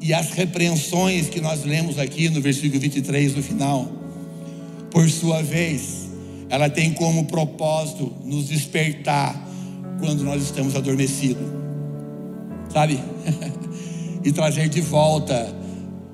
[0.00, 3.90] E as repreensões que nós lemos aqui no versículo 23 no final,
[4.90, 6.08] por sua vez,
[6.48, 9.44] ela tem como propósito nos despertar
[9.98, 11.46] quando nós estamos adormecidos,
[12.72, 13.00] sabe?
[14.22, 15.54] e trazer de volta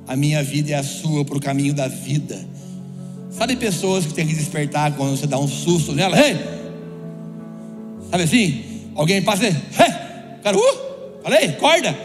[0.07, 2.52] a minha vida e a sua para o caminho da vida.
[3.37, 6.17] Sabe pessoas que tem que despertar quando você dá um susto nela?
[6.17, 6.37] Hey!
[8.11, 8.65] Sabe assim?
[8.95, 9.55] Alguém passa e
[10.43, 11.23] cara, uh!
[11.23, 11.97] falei, acorda,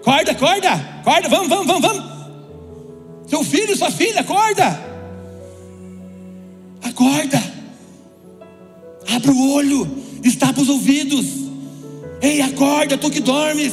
[0.00, 2.16] acorda, acorda, acorda, vamos, vamos, vamos, vamos.
[3.28, 4.80] Seu filho, sua filha, acorda,
[6.82, 7.42] acorda,
[9.08, 11.26] abre o olho destapa os ouvidos.
[12.20, 13.72] Ei, acorda, tu que dormes.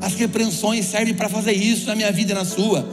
[0.00, 2.88] As repreensões servem para fazer isso na minha vida e na sua.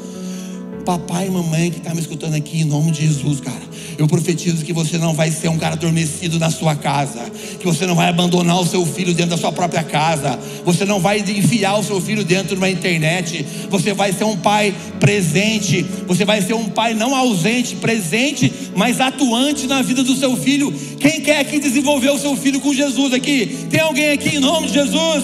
[0.86, 3.64] Papai e mamãe que está me escutando aqui, em nome de Jesus, cara.
[3.98, 7.24] Eu profetizo que você não vai ser um cara adormecido na sua casa,
[7.60, 11.00] que você não vai abandonar o seu filho dentro da sua própria casa, você não
[11.00, 15.84] vai enfiar o seu filho dentro de uma internet, você vai ser um pai presente,
[16.08, 20.72] você vai ser um pai não ausente, presente, mas atuante na vida do seu filho.
[21.00, 23.66] Quem quer aqui desenvolver o seu filho com Jesus aqui?
[23.72, 25.24] Tem alguém aqui em nome de Jesus?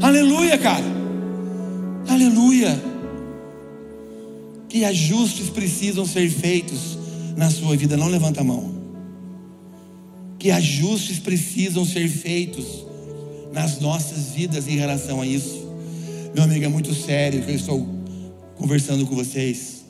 [0.00, 0.84] Aleluia, cara.
[2.08, 2.91] Aleluia.
[4.72, 6.96] Que ajustes precisam ser feitos
[7.36, 8.72] na sua vida, não levanta a mão.
[10.38, 12.86] Que ajustes precisam ser feitos
[13.52, 15.68] nas nossas vidas em relação a isso.
[16.34, 17.86] Meu amigo, é muito sério que eu estou
[18.56, 19.84] conversando com vocês.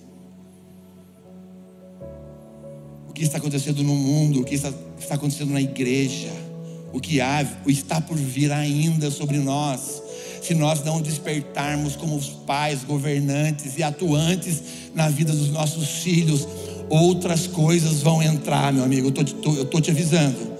[3.08, 6.32] O que está acontecendo no mundo, o que está, está acontecendo na igreja,
[6.92, 10.01] o que há, o está por vir ainda sobre nós
[10.42, 14.62] se nós não despertarmos como os pais, governantes e atuantes
[14.94, 16.46] na vida dos nossos filhos,
[16.88, 19.12] outras coisas vão entrar, meu amigo.
[19.16, 20.52] Eu estou te avisando.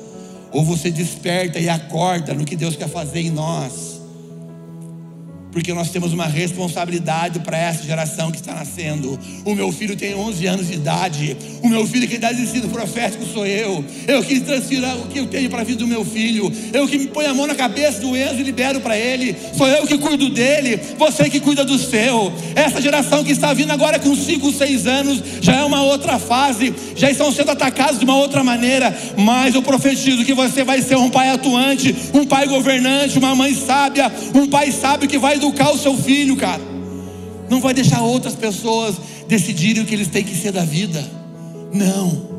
[0.53, 3.92] Ou você desperta e acorda no que Deus quer fazer em nós
[5.53, 9.19] porque nós temos uma responsabilidade para essa geração que está nascendo.
[9.45, 11.37] O meu filho tem 11 anos de idade.
[11.63, 13.85] O meu filho que dá ensino profético sou eu.
[14.09, 16.51] Eu que transfiro o que eu tenho para a vida do meu filho.
[16.73, 19.37] Eu que me ponho a mão na cabeça do Enzo e libero para ele.
[19.57, 20.81] Sou eu que cuido dele.
[20.99, 22.33] Você que cuida do seu.
[22.55, 26.75] Essa geração que está vindo agora com 5, 6 anos já é uma outra fase.
[26.97, 28.97] Já estão sendo atacados de uma outra maneira.
[29.19, 33.55] Mas eu profetizo que você vai ser um pai atuante, um pai governante, uma mãe
[33.55, 36.63] sábia, um pai sábio que vai educar o seu filho, cara.
[37.51, 41.05] Não vai deixar outras pessoas decidirem o que eles têm que ser da vida.
[41.73, 42.31] Não.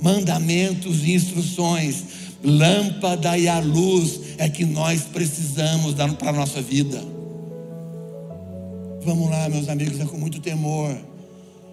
[0.00, 2.02] Mandamentos e instruções,
[2.42, 7.02] lâmpada e a luz é que nós precisamos dar para a nossa vida.
[9.04, 10.96] Vamos lá, meus amigos, é com muito temor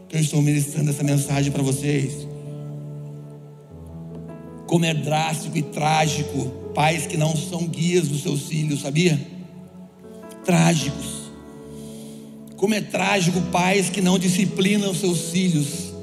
[0.10, 2.28] que eu estou ministrando essa mensagem para vocês.
[4.66, 9.37] Como é drástico e trágico pais que não são guias dos seus filhos, sabia?
[10.48, 11.28] Trágicos.
[12.56, 15.94] Como é trágico pais que não disciplinam seus filhos,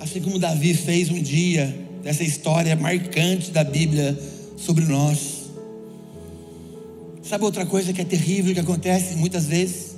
[0.00, 4.18] assim como Davi fez um dia, dessa história marcante da Bíblia
[4.56, 5.50] sobre nós.
[7.22, 9.96] Sabe outra coisa que é terrível que acontece muitas vezes?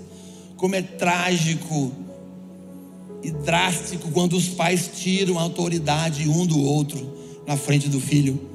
[0.57, 1.93] Como é trágico
[3.23, 8.49] e drástico quando os pais tiram a autoridade um do outro na frente do filho.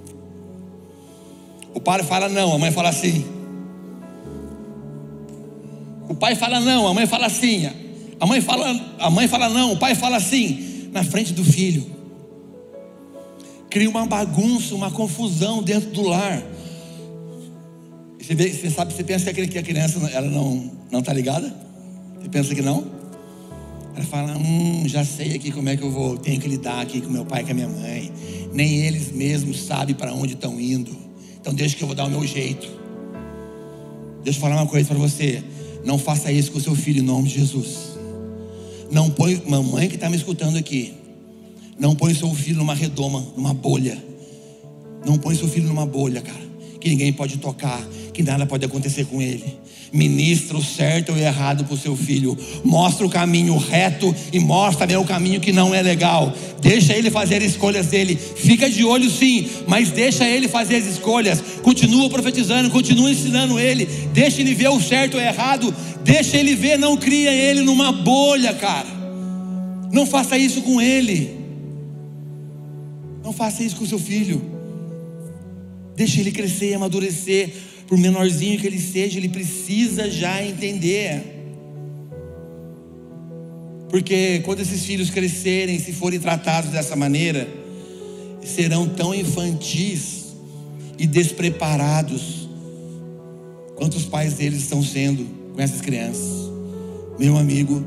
[1.73, 3.44] O pai fala não, a mãe fala assim.
[6.07, 7.69] O pai fala não, a mãe fala sim.
[8.19, 11.85] A mãe fala, a mãe fala não, o pai fala sim, na frente do filho.
[13.69, 16.41] Cria uma bagunça, uma confusão dentro do lar.
[18.19, 21.53] Você, vê, você sabe, você pensa que a criança ela não não está ligada?
[22.19, 22.85] Você pensa que não?
[23.95, 27.01] Ela fala, hum, já sei aqui como é que eu vou, tenho que lidar aqui
[27.01, 28.11] com meu pai e com a minha mãe.
[28.53, 30.95] Nem eles mesmos sabem para onde estão indo.
[31.39, 32.67] Então deixa que eu vou dar o meu jeito.
[34.23, 35.43] Deixa eu falar uma coisa para você.
[35.85, 37.95] Não faça isso com seu filho em nome de Jesus.
[38.91, 40.93] Não põe, mamãe que está me escutando aqui.
[41.79, 44.03] Não põe seu filho numa redoma, numa bolha.
[45.05, 46.43] Não põe seu filho numa bolha, cara.
[46.81, 49.45] Que ninguém pode tocar, que nada pode acontecer com ele.
[49.95, 52.37] Ministra o certo ou o errado para o seu filho.
[52.65, 56.33] Mostra o caminho reto e mostra também o caminho que não é legal.
[56.59, 58.17] Deixa ele fazer as escolhas dele.
[58.17, 61.41] Fica de olho sim, mas deixa ele fazer as escolhas.
[61.63, 63.85] Continua profetizando, continua ensinando ele.
[64.11, 65.73] Deixa ele ver o certo ou o errado.
[66.03, 68.87] Deixa ele ver, não cria ele numa bolha, cara.
[69.93, 71.37] Não faça isso com ele.
[73.23, 74.41] Não faça isso com seu filho.
[75.95, 77.53] Deixe ele crescer e amadurecer.
[77.87, 81.35] Por menorzinho que ele seja, ele precisa já entender.
[83.89, 87.47] Porque quando esses filhos crescerem, se forem tratados dessa maneira,
[88.43, 90.25] serão tão infantis
[90.97, 92.49] e despreparados
[93.75, 96.45] quanto os pais deles estão sendo com essas crianças.
[97.19, 97.85] Meu amigo,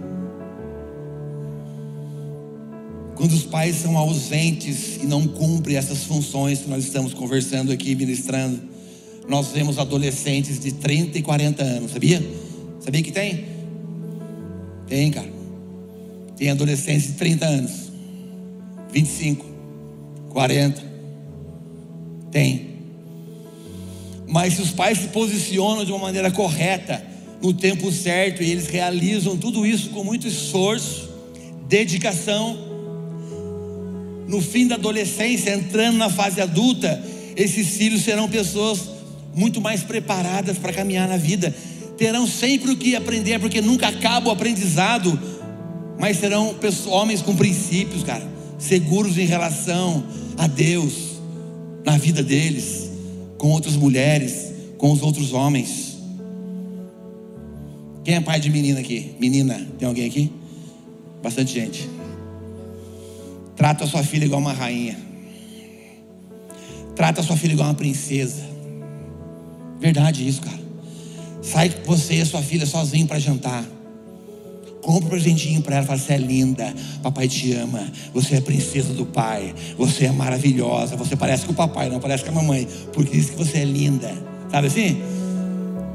[3.15, 7.95] quando os pais são ausentes e não cumprem essas funções que nós estamos conversando aqui,
[7.95, 8.61] ministrando,
[9.29, 12.27] nós vemos adolescentes de 30 e 40 anos, sabia?
[12.81, 13.45] Sabia que tem?
[14.87, 15.29] Tem, cara.
[16.35, 17.73] Tem adolescentes de 30 anos,
[18.91, 19.45] 25,
[20.31, 20.83] 40.
[22.31, 22.69] Tem.
[24.27, 27.05] Mas se os pais se posicionam de uma maneira correta,
[27.43, 31.09] no tempo certo, e eles realizam tudo isso com muito esforço,
[31.69, 32.57] dedicação,
[34.27, 37.03] no fim da adolescência, entrando na fase adulta,
[37.37, 38.98] esses filhos serão pessoas
[39.39, 41.55] muito mais preparadas para caminhar na vida,
[41.97, 45.19] terão sempre o que aprender, porque nunca acaba o aprendizado,
[45.97, 48.27] mas serão homens com princípios, cara,
[48.59, 50.05] seguros em relação
[50.37, 51.21] a Deus,
[51.85, 52.91] na vida deles,
[53.39, 55.99] com outras mulheres, com os outros homens.
[58.03, 59.15] Quem é pai de menina aqui?
[59.21, 60.33] Menina, tem alguém aqui?
[61.23, 61.89] Bastante gente.
[63.55, 64.99] Trata a sua filha igual uma rainha.
[66.97, 68.58] Trata a sua filha igual uma princesa.
[69.81, 70.59] Verdade isso, cara.
[71.43, 73.65] Sai você e a sua filha sozinho para jantar.
[74.83, 78.93] Compra um presentinho para ela, fala: Você é linda, papai te ama, você é princesa
[78.93, 82.67] do pai, você é maravilhosa, você parece com o papai, não parece com a mamãe,
[82.93, 84.13] porque diz que você é linda.
[84.51, 85.03] Sabe assim?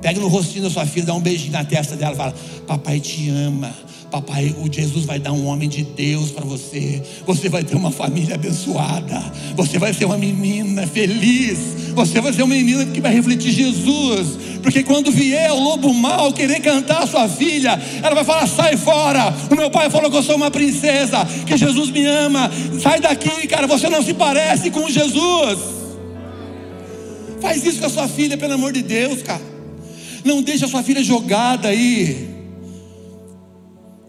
[0.03, 2.35] Pega no rostinho da sua filha, dá um beijinho na testa dela, fala:
[2.67, 3.73] Papai te ama,
[4.13, 7.01] Papai, o Jesus vai dar um homem de Deus para você.
[7.25, 9.19] Você vai ter uma família abençoada.
[9.55, 11.57] Você vai ser uma menina feliz.
[11.95, 14.37] Você vai ser uma menina que vai refletir Jesus.
[14.61, 17.71] Porque quando vier o lobo mau querer cantar a sua filha,
[18.03, 19.33] ela vai falar: sai fora.
[19.49, 22.51] O meu pai falou que eu sou uma princesa, que Jesus me ama.
[22.83, 23.65] Sai daqui, cara.
[23.65, 25.59] Você não se parece com Jesus.
[27.41, 29.52] Faz isso com a sua filha, pelo amor de Deus, cara.
[30.23, 32.33] Não deixe a sua filha jogada aí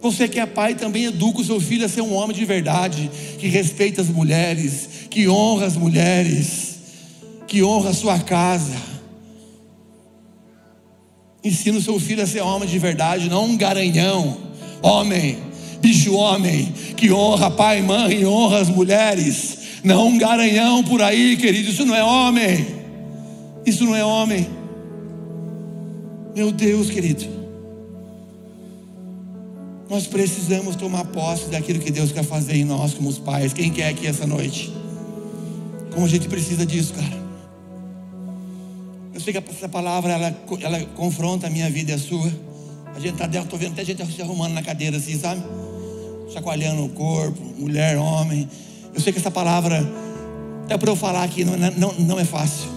[0.05, 3.11] você que é pai também educa o seu filho a ser um homem de verdade,
[3.38, 6.77] que respeita as mulheres, que honra as mulheres,
[7.46, 8.74] que honra a sua casa.
[11.42, 14.37] Ensina o seu filho a ser homem de verdade, não um garanhão,
[14.83, 15.38] homem,
[15.81, 21.00] bicho homem, que honra pai e mãe e honra as mulheres, não um garanhão por
[21.00, 22.66] aí, querido, isso não é homem,
[23.64, 24.46] isso não é homem.
[26.35, 27.25] Meu Deus, querido.
[29.88, 33.53] Nós precisamos tomar posse daquilo que Deus quer fazer em nós, como os pais.
[33.53, 34.73] Quem quer aqui essa noite?
[35.92, 37.25] Como a gente precisa disso, cara.
[39.14, 42.33] Eu sei que essa palavra ela, ela confronta a minha vida e a sua.
[42.97, 45.40] A gente tá dentro, tô vendo até gente se arrumando na cadeira assim, sabe?
[46.33, 48.49] Chacoalhando o corpo, mulher, homem.
[48.92, 49.88] Eu sei que essa palavra,
[50.64, 52.68] até para eu falar aqui, não, não, não é fácil.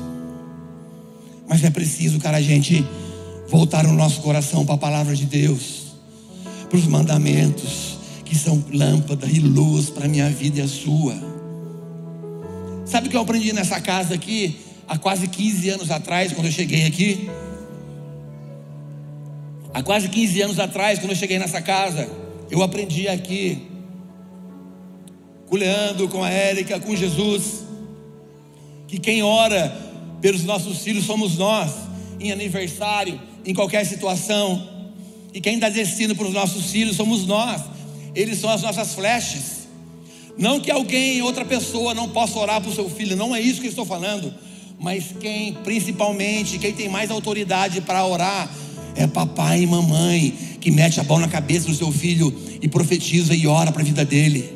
[1.47, 2.85] Mas é preciso, cara, a gente
[3.47, 5.87] voltar o nosso coração para a palavra de Deus
[6.69, 11.15] para os mandamentos, que são lâmpada e luz para a minha vida e a sua.
[12.85, 14.57] Sabe o que eu aprendi nessa casa aqui,
[14.87, 17.29] há quase 15 anos atrás, quando eu cheguei aqui?
[19.73, 22.09] Há quase 15 anos atrás, quando eu cheguei nessa casa,
[22.49, 23.67] eu aprendi aqui,
[25.47, 27.65] com o Leandro, com a Érica, com Jesus,
[28.87, 29.69] que quem ora
[30.21, 31.71] pelos nossos filhos somos nós,
[32.19, 34.61] em aniversário, em qualquer situação.
[35.33, 37.61] E quem dá destino para os nossos filhos somos nós.
[38.13, 39.67] Eles são as nossas flechas.
[40.37, 43.61] Não que alguém, outra pessoa, não possa orar para o seu filho, não é isso
[43.61, 44.33] que eu estou falando.
[44.77, 48.53] Mas quem, principalmente, quem tem mais autoridade para orar,
[48.95, 53.33] é papai e mamãe, que mete a mão na cabeça do seu filho e profetiza
[53.33, 54.51] e ora para a vida dele.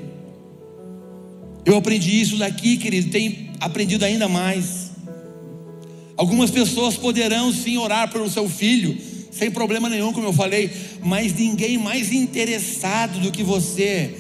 [1.66, 4.81] Eu aprendi isso daqui, querido, tenho aprendido ainda mais.
[6.22, 8.96] Algumas pessoas poderão sim orar pelo seu filho,
[9.32, 10.70] sem problema nenhum, como eu falei,
[11.02, 14.14] mas ninguém mais interessado do que você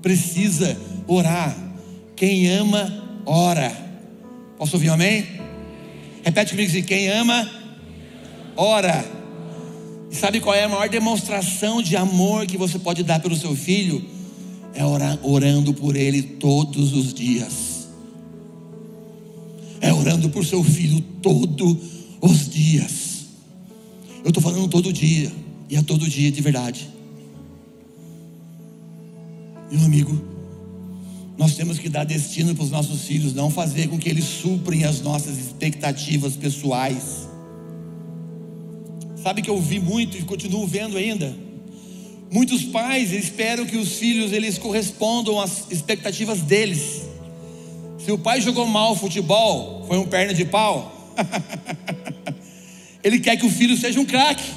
[0.00, 1.58] precisa orar.
[2.14, 3.76] Quem ama, ora.
[4.56, 5.26] Posso ouvir um amém?
[6.22, 7.50] Repete comigo assim: quem ama,
[8.56, 9.04] ora.
[10.08, 13.56] E sabe qual é a maior demonstração de amor que você pode dar pelo seu
[13.56, 14.04] filho?
[14.72, 17.71] É orar, orando por ele todos os dias.
[20.02, 21.76] Orando por seu filho todos
[22.20, 23.26] os dias.
[24.24, 25.30] Eu estou falando todo dia,
[25.70, 26.88] e é todo dia de verdade.
[29.70, 30.20] Meu amigo,
[31.38, 34.82] nós temos que dar destino para os nossos filhos, não fazer com que eles suprem
[34.82, 37.28] as nossas expectativas pessoais.
[39.22, 41.32] Sabe que eu vi muito e continuo vendo ainda?
[42.28, 47.11] Muitos pais esperam que os filhos eles correspondam às expectativas deles.
[48.04, 51.14] Se o pai jogou mal futebol, foi um perna de pau.
[53.02, 54.50] ele quer que o filho seja um craque.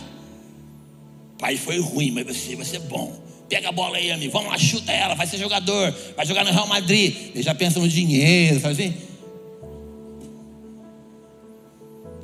[1.37, 3.13] Pai foi ruim, mas você vai ser bom.
[3.47, 4.31] Pega a bola aí, amigo.
[4.31, 7.15] Vamos lá, chuta ela, vai ser jogador, vai jogar no Real Madrid.
[7.35, 8.95] Ele já pensa no dinheiro, sabe assim?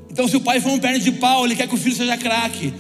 [0.10, 2.18] Então, se o pai for um perna de pau, ele quer que o filho seja
[2.18, 2.74] craque.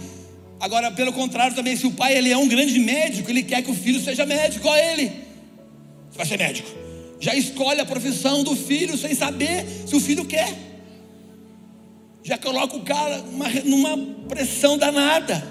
[0.60, 3.70] Agora, pelo contrário, também, se o pai ele é um grande médico, ele quer que
[3.70, 5.12] o filho seja médico, igual ele.
[6.10, 6.70] Você vai ser médico.
[7.22, 10.58] Já escolhe a profissão do filho sem saber se o filho quer.
[12.24, 13.98] Já coloca o cara numa, numa
[14.28, 15.48] pressão danada.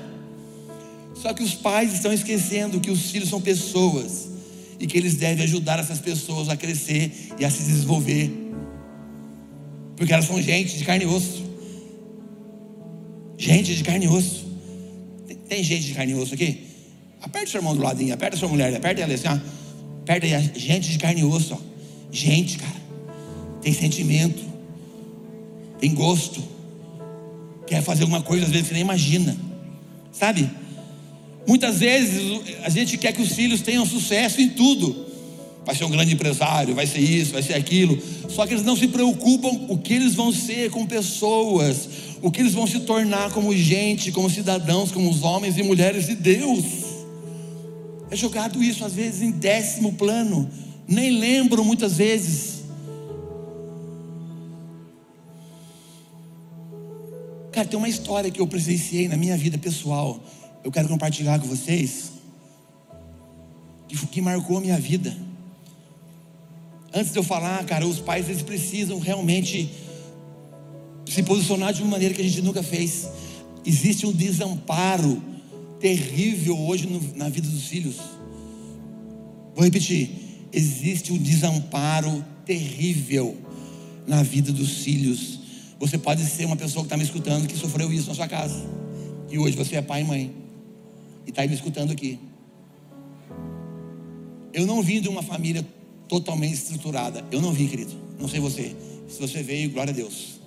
[1.15, 4.29] Só que os pais estão esquecendo que os filhos são pessoas
[4.81, 8.33] e que eles devem ajudar essas pessoas a crescer e a se desenvolver.
[9.97, 11.45] Porque elas são gente de carne e osso.
[13.39, 14.45] Gente de carne e osso.
[15.27, 16.67] Tem, tem gente de carne e osso aqui?
[17.23, 19.60] Aperta o seu irmão do ladinho, aperta a sua mulher, aperta ela assim, ó.
[20.11, 21.59] Aperta aí, gente de carne e osso, ó.
[22.11, 22.75] Gente, cara.
[23.63, 24.43] Tem sentimento.
[25.79, 26.43] Tem gosto.
[27.65, 29.37] Quer fazer alguma coisa, às vezes você nem imagina.
[30.11, 30.51] Sabe?
[31.47, 35.07] Muitas vezes a gente quer que os filhos tenham sucesso em tudo.
[35.65, 37.97] Vai ser um grande empresário, vai ser isso, vai ser aquilo.
[38.29, 41.89] Só que eles não se preocupam o que eles vão ser como pessoas,
[42.21, 46.09] o que eles vão se tornar como gente, como cidadãos, como os homens e mulheres
[46.09, 46.90] de Deus.
[48.11, 50.51] É jogado isso às vezes em décimo plano,
[50.87, 52.61] nem lembro muitas vezes.
[57.53, 60.21] Cara, tem uma história que eu presenciei na minha vida pessoal.
[60.65, 62.13] Eu quero compartilhar com vocês.
[63.89, 65.17] Que, marcou a minha vida.
[66.93, 69.71] Antes de eu falar, cara, os pais eles precisam realmente
[71.07, 73.09] se posicionar de uma maneira que a gente nunca fez.
[73.65, 75.30] Existe um desamparo
[75.81, 77.97] terrível hoje no, na vida dos filhos.
[79.55, 80.11] Vou repetir:
[80.53, 83.37] existe um desamparo terrível
[84.07, 85.41] na vida dos filhos.
[85.79, 88.63] Você pode ser uma pessoa que está me escutando que sofreu isso na sua casa.
[89.31, 90.35] E hoje você é pai e mãe.
[91.27, 92.19] E está me escutando aqui.
[94.53, 95.67] Eu não vim de uma família
[96.07, 97.25] totalmente estruturada.
[97.31, 97.93] Eu não vim, querido.
[98.19, 98.77] Não sei você.
[99.09, 100.41] Se você veio, glória a Deus.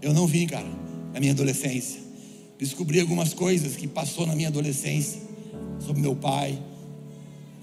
[0.00, 0.66] Eu não vim, cara,
[1.12, 2.01] na minha adolescência.
[2.62, 5.20] Descobri algumas coisas que passou na minha adolescência
[5.80, 6.56] sobre meu pai,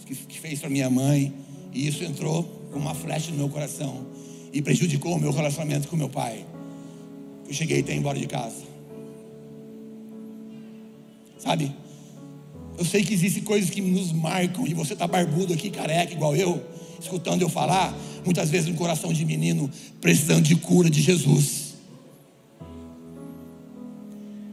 [0.05, 1.33] que, fez para minha mãe,
[1.73, 4.05] e isso entrou com uma flecha no meu coração
[4.51, 6.45] e prejudicou o meu relacionamento com meu pai.
[7.47, 8.61] Eu cheguei até embora de casa.
[11.37, 11.73] Sabe?
[12.77, 16.35] Eu sei que existem coisas que nos marcam, e você está barbudo aqui, careca, igual
[16.35, 16.61] eu,
[16.99, 19.71] escutando eu falar, muitas vezes no coração de menino,
[20.01, 21.68] precisando de cura de Jesus.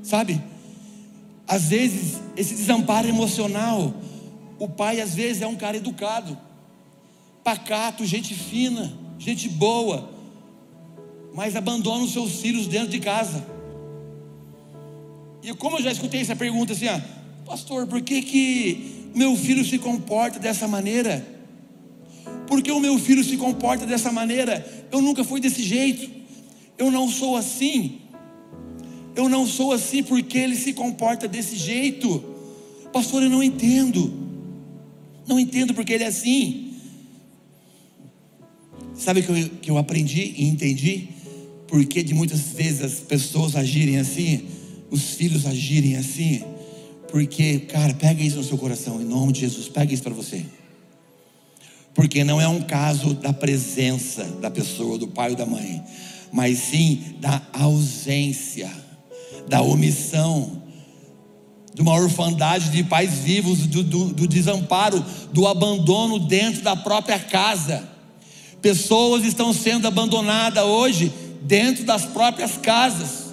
[0.07, 0.41] Sabe?
[1.49, 3.93] Às vezes, esse desamparo emocional,
[4.57, 6.39] o pai às vezes é um cara educado,
[7.43, 10.09] pacato, gente fina, gente boa,
[11.35, 13.45] mas abandona os seus filhos dentro de casa.
[15.43, 17.03] E como eu já escutei essa pergunta assim, ah,
[17.45, 21.27] pastor, por que que meu filho se comporta dessa maneira?
[22.47, 24.87] Por que o meu filho se comporta dessa maneira?
[24.93, 26.09] Eu nunca fui desse jeito.
[26.79, 28.06] Eu não sou assim.
[29.17, 32.23] Eu não sou assim porque ele se comporta desse jeito.
[32.93, 34.13] Pastor, eu não entendo.
[35.27, 36.75] Não entendo porque ele é assim.
[38.95, 41.09] Sabe que eu, que eu aprendi e entendi?
[41.67, 44.47] Porque de muitas vezes as pessoas agirem assim?
[44.91, 46.43] os filhos agirem assim,
[47.11, 50.45] porque, cara, pega isso no seu coração, em nome de Jesus, pega isso para você.
[51.95, 55.83] Porque não é um caso da presença da pessoa, do pai ou da mãe,
[56.33, 58.71] mas sim da ausência,
[59.49, 60.63] da omissão,
[61.75, 67.19] de uma orfandade de pais vivos, do, do, do desamparo, do abandono dentro da própria
[67.19, 67.87] casa.
[68.63, 73.27] Pessoas estão sendo abandonadas hoje dentro das próprias casas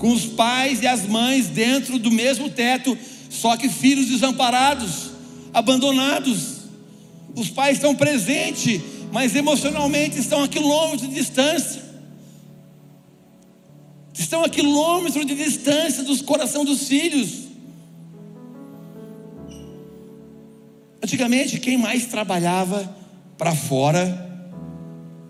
[0.00, 2.96] com os pais e as mães dentro do mesmo teto,
[3.28, 5.10] só que filhos desamparados,
[5.52, 6.60] abandonados.
[7.36, 8.80] Os pais estão presentes,
[9.12, 11.89] mas emocionalmente estão a quilômetros de distância.
[14.20, 17.48] Estão a quilômetros de distância dos coração dos filhos.
[21.02, 22.94] Antigamente, quem mais trabalhava
[23.38, 24.28] para fora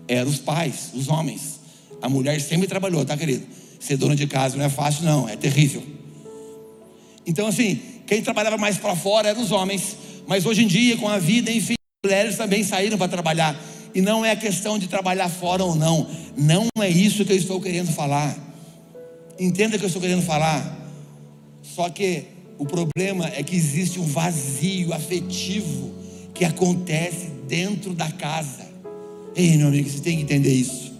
[0.09, 1.61] eram os pais, os homens.
[2.01, 3.47] A mulher sempre trabalhou, tá, querido?
[3.79, 5.81] Ser dona de casa não é fácil, não, é terrível.
[7.25, 9.95] Então, assim, quem trabalhava mais para fora eram os homens,
[10.27, 13.57] Mas hoje em dia, com a vida, enfim, mulheres também saíram para trabalhar.
[13.95, 16.07] E não é questão de trabalhar fora ou não.
[16.37, 18.50] Não é isso que eu estou querendo falar.
[19.41, 20.77] Entenda o que eu estou querendo falar.
[21.63, 22.25] Só que
[22.59, 25.91] o problema é que existe um vazio afetivo
[26.31, 28.69] que acontece dentro da casa.
[29.35, 30.93] Ei, meu amigo, você tem que entender isso.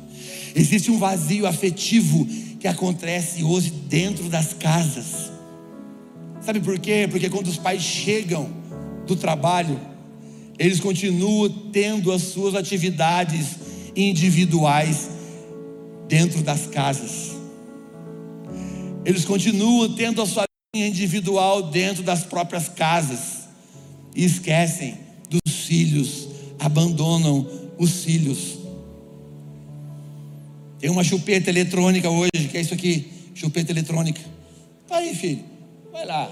[0.56, 2.28] Existe um vazio afetivo
[2.60, 5.32] que acontece hoje dentro das casas.
[6.42, 7.08] Sabe por quê?
[7.12, 8.50] Porque quando os pais chegam
[9.06, 9.80] do trabalho,
[10.58, 13.58] eles continuam tendo as suas atividades
[13.96, 15.12] individuais
[16.08, 17.41] dentro das casas.
[19.04, 20.46] Eles continuam tendo a sua
[20.76, 23.48] linha individual dentro das próprias casas
[24.16, 24.98] e esquecem
[25.30, 26.28] dos filhos,
[26.60, 27.48] abandonam
[27.78, 28.60] os filhos.
[30.80, 34.22] Tem uma chupeta eletrônica hoje, que é isso aqui, chupeta eletrônica.
[34.88, 35.44] Tá aí, filho,
[35.92, 36.30] vai lá.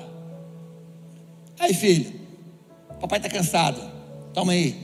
[1.59, 2.13] Aí, filho,
[2.99, 3.81] papai está cansado,
[4.33, 4.75] toma aí.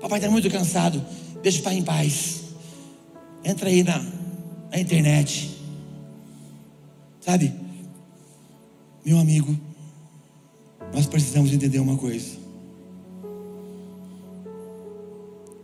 [0.00, 1.04] Papai está muito cansado,
[1.42, 2.42] deixa o pai em paz.
[3.44, 4.17] Entra aí na,
[4.70, 5.56] na internet.
[7.20, 7.52] Sabe,
[9.04, 9.58] meu amigo,
[10.92, 12.36] nós precisamos entender uma coisa.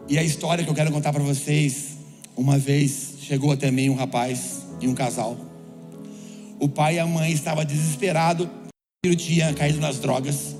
[0.08, 1.96] E a história que eu quero contar para vocês,
[2.36, 5.36] uma vez chegou até mim um rapaz e um casal.
[6.60, 10.54] O pai e a mãe estavam desesperados, o filho tinha caído nas drogas.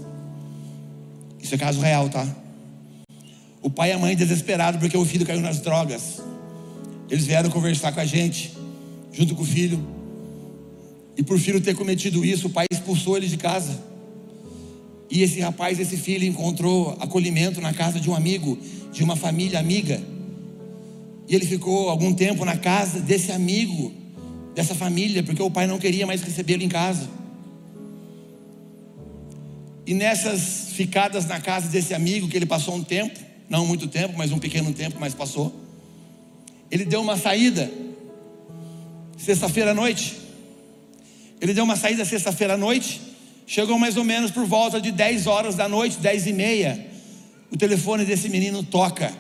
[1.41, 2.27] Isso é caso real, tá?
[3.61, 6.24] O pai e a mãe desesperados porque o filho caiu nas drogas.
[7.11, 8.53] Eles vieram conversar com a gente,
[9.13, 9.85] junto com o filho.
[11.17, 13.79] E por filho ter cometido isso, o pai expulsou ele de casa.
[15.11, 18.59] E esse rapaz, esse filho, encontrou acolhimento na casa de um amigo,
[18.93, 20.03] de uma família amiga.
[21.29, 23.93] E ele ficou algum tempo na casa desse amigo,
[24.55, 27.09] dessa família, porque o pai não queria mais recebê-lo em casa.
[29.87, 34.15] E nessas ficadas na casa desse amigo, que ele passou um tempo, não muito tempo,
[34.17, 35.64] mas um pequeno tempo, mas passou.
[36.71, 37.71] Ele deu uma saída,
[39.17, 40.17] sexta-feira à noite.
[41.41, 43.15] Ele deu uma saída sexta-feira à noite
[43.47, 46.87] Chegou mais ou menos por volta de 10 horas da noite, 10 e meia.
[47.51, 49.13] O telefone desse menino toca.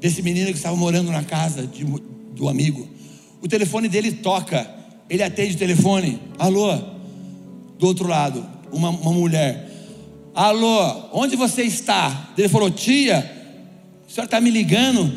[0.00, 2.88] Desse menino que estava morando na casa de, do amigo.
[3.40, 4.68] O telefone dele toca.
[5.08, 6.20] Ele atende o telefone.
[6.38, 6.76] Alô?
[7.78, 9.70] Do outro lado, uma, uma mulher.
[10.34, 12.30] Alô, onde você está?
[12.36, 15.12] Ele falou, tia, a senhora está me ligando?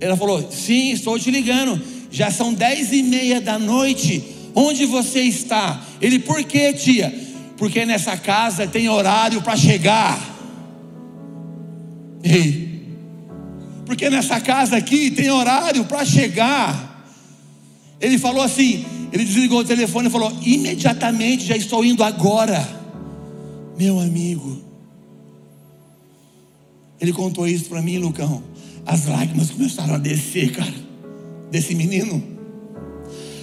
[0.00, 1.80] Ela falou, sim, estou te ligando.
[2.10, 4.22] Já são dez e meia da noite.
[4.54, 5.84] Onde você está?
[6.00, 7.24] Ele, por quê, tia?
[7.56, 10.18] porque nessa casa tem horário para chegar.
[12.22, 12.82] Ei,
[13.86, 17.06] porque nessa casa aqui tem horário para chegar.
[18.00, 22.82] Ele falou assim: ele desligou o telefone e falou: imediatamente já estou indo agora.
[23.78, 24.62] Meu amigo,
[27.00, 28.42] ele contou isso para mim, Lucão.
[28.86, 30.74] As lágrimas começaram a descer, cara,
[31.50, 32.22] desse menino.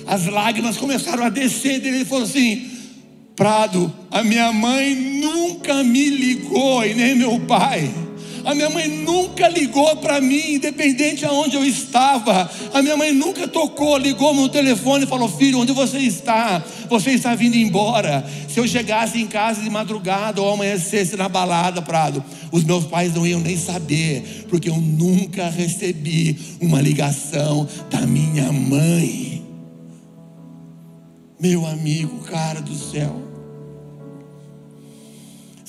[0.05, 1.97] As lágrimas começaram a descer dele.
[1.97, 2.69] Ele falou assim:
[3.35, 7.89] Prado, a minha mãe nunca me ligou e nem meu pai.
[8.43, 12.49] A minha mãe nunca ligou para mim, independente aonde eu estava.
[12.73, 16.63] A minha mãe nunca tocou, ligou no telefone e falou: Filho, onde você está?
[16.89, 18.25] Você está vindo embora.
[18.47, 23.13] Se eu chegasse em casa de madrugada ou amanhecesse na balada, Prado, os meus pais
[23.13, 29.45] não iam nem saber, porque eu nunca recebi uma ligação da minha mãe.
[31.39, 33.30] Meu amigo, cara do céu.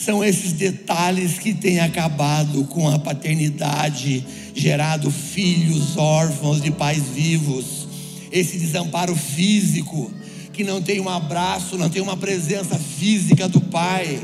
[0.05, 7.87] São esses detalhes que têm acabado com a paternidade, gerado filhos órfãos de pais vivos.
[8.33, 10.11] Esse desamparo físico,
[10.53, 14.21] que não tem um abraço, não tem uma presença física do pai.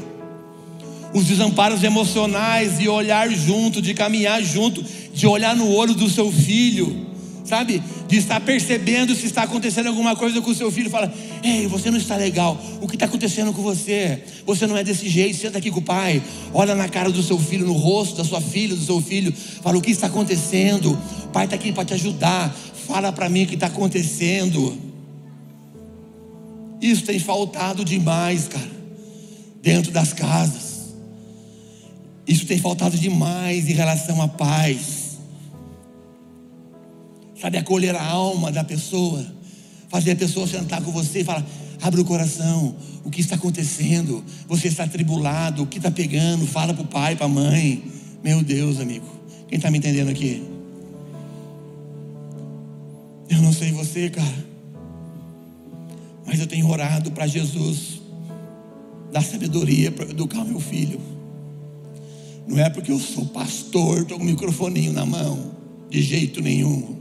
[1.14, 6.32] Os desamparos emocionais de olhar junto, de caminhar junto, de olhar no olho do seu
[6.32, 7.07] filho
[7.48, 7.82] sabe?
[8.06, 10.90] De estar percebendo se está acontecendo alguma coisa com o seu filho.
[10.90, 12.60] Fala, ei, você não está legal.
[12.80, 14.22] O que está acontecendo com você?
[14.46, 15.36] Você não é desse jeito.
[15.36, 16.22] Senta aqui com o pai.
[16.52, 19.32] Olha na cara do seu filho, no rosto da sua filha, do seu filho.
[19.32, 20.92] Fala, o que está acontecendo?
[21.24, 22.54] O pai está aqui para te ajudar.
[22.86, 24.76] Fala para mim o que está acontecendo.
[26.80, 28.70] Isso tem faltado demais, cara,
[29.62, 30.68] dentro das casas.
[32.26, 35.07] Isso tem faltado demais em relação à paz
[37.40, 39.24] sabe, acolher a alma da pessoa,
[39.88, 41.44] fazer a pessoa sentar com você e falar:
[41.82, 42.74] abre o coração,
[43.04, 44.24] o que está acontecendo?
[44.46, 46.46] Você está atribulado, o que está pegando?
[46.46, 47.82] Fala para o pai, para a mãe.
[48.22, 49.06] Meu Deus, amigo,
[49.48, 50.42] quem está me entendendo aqui?
[53.28, 54.46] Eu não sei você, cara,
[56.26, 57.98] mas eu tenho orado para Jesus
[59.12, 61.00] dá sabedoria para educar meu filho.
[62.46, 65.52] Não é porque eu sou pastor, estou com o microfoninho na mão,
[65.90, 66.97] de jeito nenhum.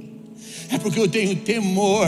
[0.69, 2.07] É porque eu tenho temor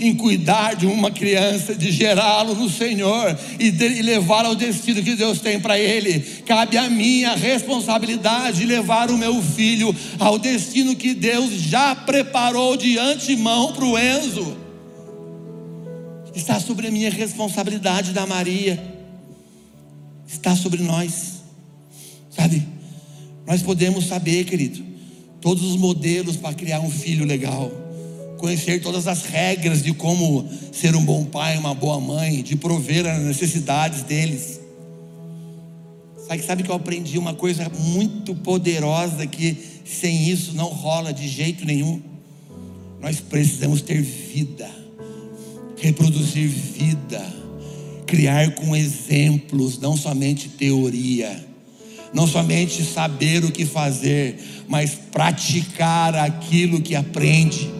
[0.00, 3.70] em cuidar de uma criança, de gerá-lo no Senhor e,
[4.02, 6.20] levar ao destino que Deus tem para ele.
[6.44, 11.94] Cabe a mim a responsabilidade de levar o meu filho ao destino que Deus já
[11.94, 14.56] preparou de antemão para o Enzo.
[16.34, 18.82] Está sobre a minha responsabilidade da Maria,
[20.26, 21.42] está sobre nós,
[22.30, 22.66] sabe?
[23.46, 24.91] Nós podemos saber, querido,
[25.42, 27.70] todos os modelos para criar um filho legal,
[28.38, 33.04] conhecer todas as regras de como ser um bom pai, uma boa mãe, de prover
[33.06, 34.60] as necessidades deles.
[36.28, 41.28] Sabe, sabe que eu aprendi uma coisa muito poderosa que sem isso não rola de
[41.28, 42.00] jeito nenhum.
[43.00, 44.70] Nós precisamos ter vida,
[45.76, 47.20] reproduzir vida,
[48.06, 51.51] criar com exemplos, não somente teoria
[52.12, 54.38] não somente saber o que fazer,
[54.68, 57.70] mas praticar aquilo que aprende.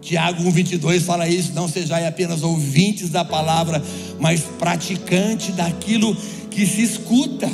[0.00, 3.82] Tiago 1,22 fala isso: não sejais apenas ouvintes da palavra,
[4.18, 6.16] mas praticante daquilo
[6.50, 7.50] que se escuta.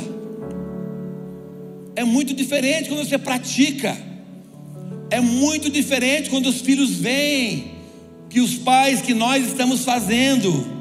[1.95, 3.95] É muito diferente quando você pratica,
[5.09, 7.73] é muito diferente quando os filhos veem
[8.29, 10.72] que os pais, que nós estamos fazendo.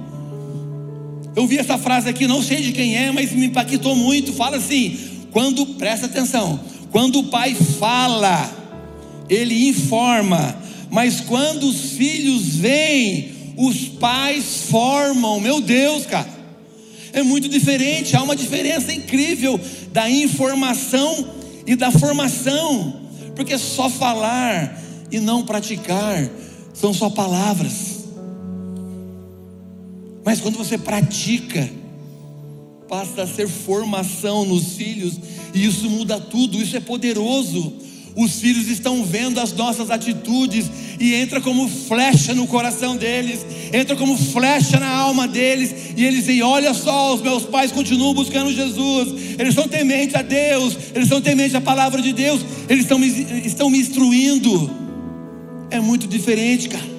[1.34, 4.32] Eu vi essa frase aqui, não sei de quem é, mas me impactou muito.
[4.32, 4.98] Fala assim:
[5.30, 6.60] quando, presta atenção,
[6.90, 8.50] quando o pai fala,
[9.28, 10.54] ele informa,
[10.90, 15.40] mas quando os filhos vêm, os pais formam.
[15.40, 16.28] Meu Deus, cara,
[17.12, 19.58] é muito diferente, há uma diferença incrível
[19.90, 21.28] da informação
[21.66, 23.00] e da formação,
[23.34, 26.28] porque só falar e não praticar
[26.74, 27.91] são só palavras.
[30.24, 31.68] Mas quando você pratica,
[32.88, 35.18] passa a ser formação nos filhos,
[35.54, 37.72] e isso muda tudo, isso é poderoso.
[38.14, 40.70] Os filhos estão vendo as nossas atitudes
[41.00, 46.26] e entra como flecha no coração deles, entra como flecha na alma deles, e eles
[46.26, 51.08] dizem: Olha só, os meus pais continuam buscando Jesus, eles são tementes a Deus, eles
[51.08, 53.08] são tementes à palavra de Deus, eles estão me,
[53.46, 54.70] estão me instruindo.
[55.70, 56.91] É muito diferente, cara.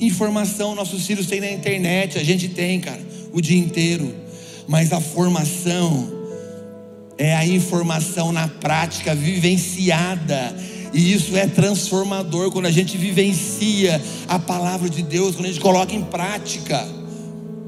[0.00, 3.00] Informação nossos filhos têm na internet, a gente tem, cara,
[3.32, 4.14] o dia inteiro.
[4.66, 6.20] Mas a formação
[7.18, 10.56] é a informação na prática, vivenciada.
[10.94, 15.60] E isso é transformador quando a gente vivencia a palavra de Deus, quando a gente
[15.60, 16.82] coloca em prática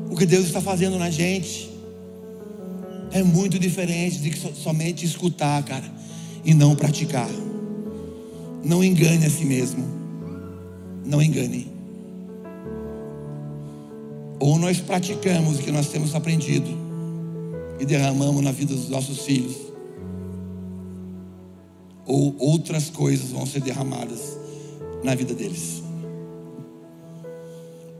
[0.08, 1.70] o que Deus está fazendo na gente.
[3.12, 5.84] É muito diferente de somente escutar, cara,
[6.42, 7.28] e não praticar.
[8.64, 9.84] Não engane a si mesmo.
[11.04, 11.71] Não engane.
[14.42, 16.66] Ou nós praticamos o que nós temos aprendido
[17.78, 19.54] e derramamos na vida dos nossos filhos,
[22.04, 24.36] ou outras coisas vão ser derramadas
[25.04, 25.80] na vida deles.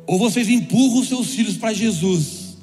[0.04, 2.56] Ou vocês empurram seus filhos para Jesus,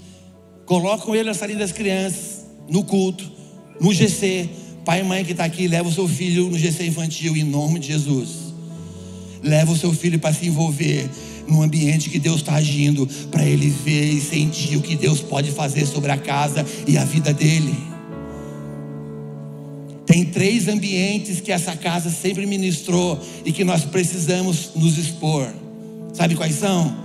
[0.66, 3.32] colocam ele na salinha das crianças, no culto,
[3.80, 4.50] no GC.
[4.84, 7.80] Pai e mãe que está aqui, leva o seu filho no GC infantil em nome
[7.80, 8.54] de Jesus.
[9.42, 11.10] Leva o seu filho para se envolver
[11.50, 15.52] no ambiente que Deus está agindo, para ele ver e sentir o que Deus pode
[15.52, 17.76] fazer sobre a casa e a vida dele.
[20.06, 25.48] Tem três ambientes que essa casa sempre ministrou e que nós precisamos nos expor.
[26.14, 26.98] Sabe quais são?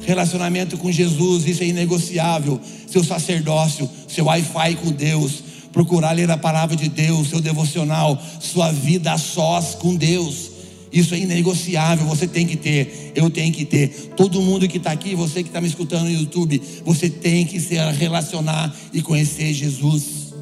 [0.00, 2.60] Relacionamento com Jesus, isso é inegociável.
[2.86, 5.42] Seu sacerdócio, seu Wi-Fi com Deus,
[5.72, 10.50] procurar ler a palavra de Deus, seu devocional, sua vida a sós com Deus.
[10.94, 13.88] Isso é inegociável, você tem que ter, eu tenho que ter.
[14.16, 17.58] Todo mundo que está aqui, você que está me escutando no YouTube, você tem que
[17.58, 20.32] se relacionar e conhecer Jesus.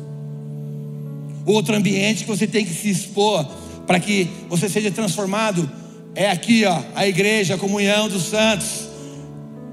[1.47, 3.47] Outro ambiente que você tem que se expor
[3.87, 5.69] para que você seja transformado
[6.15, 8.91] é aqui, ó, a igreja, a comunhão dos santos,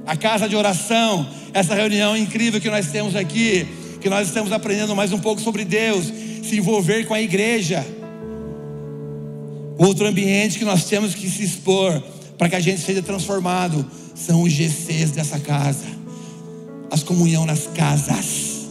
[0.06, 3.68] a casa de oração, essa reunião incrível que nós temos aqui,
[4.00, 6.06] que nós estamos aprendendo mais um pouco sobre Deus,
[6.42, 7.86] se envolver com a igreja
[9.80, 12.04] Outro ambiente que nós temos que se expor
[12.38, 15.86] para que a gente seja transformado são os GCs dessa casa,
[16.92, 18.68] as comunhão nas casas,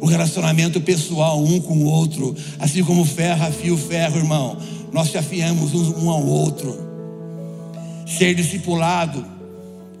[0.00, 4.58] o relacionamento pessoal um com o outro, assim como ferro afia o ferro, irmão.
[4.92, 6.76] Nós se afiamos um ao outro.
[8.04, 9.24] Ser discipulado,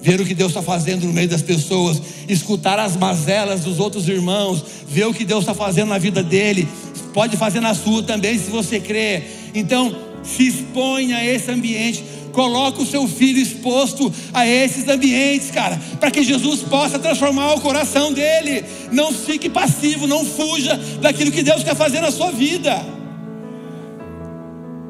[0.00, 4.08] ver o que Deus está fazendo no meio das pessoas, escutar as mazelas dos outros
[4.08, 6.66] irmãos, ver o que Deus está fazendo na vida dele,
[7.14, 9.50] pode fazer na sua também, se você crer.
[9.54, 12.04] Então, se expõe a esse ambiente,
[12.38, 17.60] Coloca o seu filho exposto a esses ambientes, cara, para que Jesus possa transformar o
[17.60, 18.64] coração dele.
[18.92, 22.80] Não fique passivo, não fuja daquilo que Deus quer fazer na sua vida.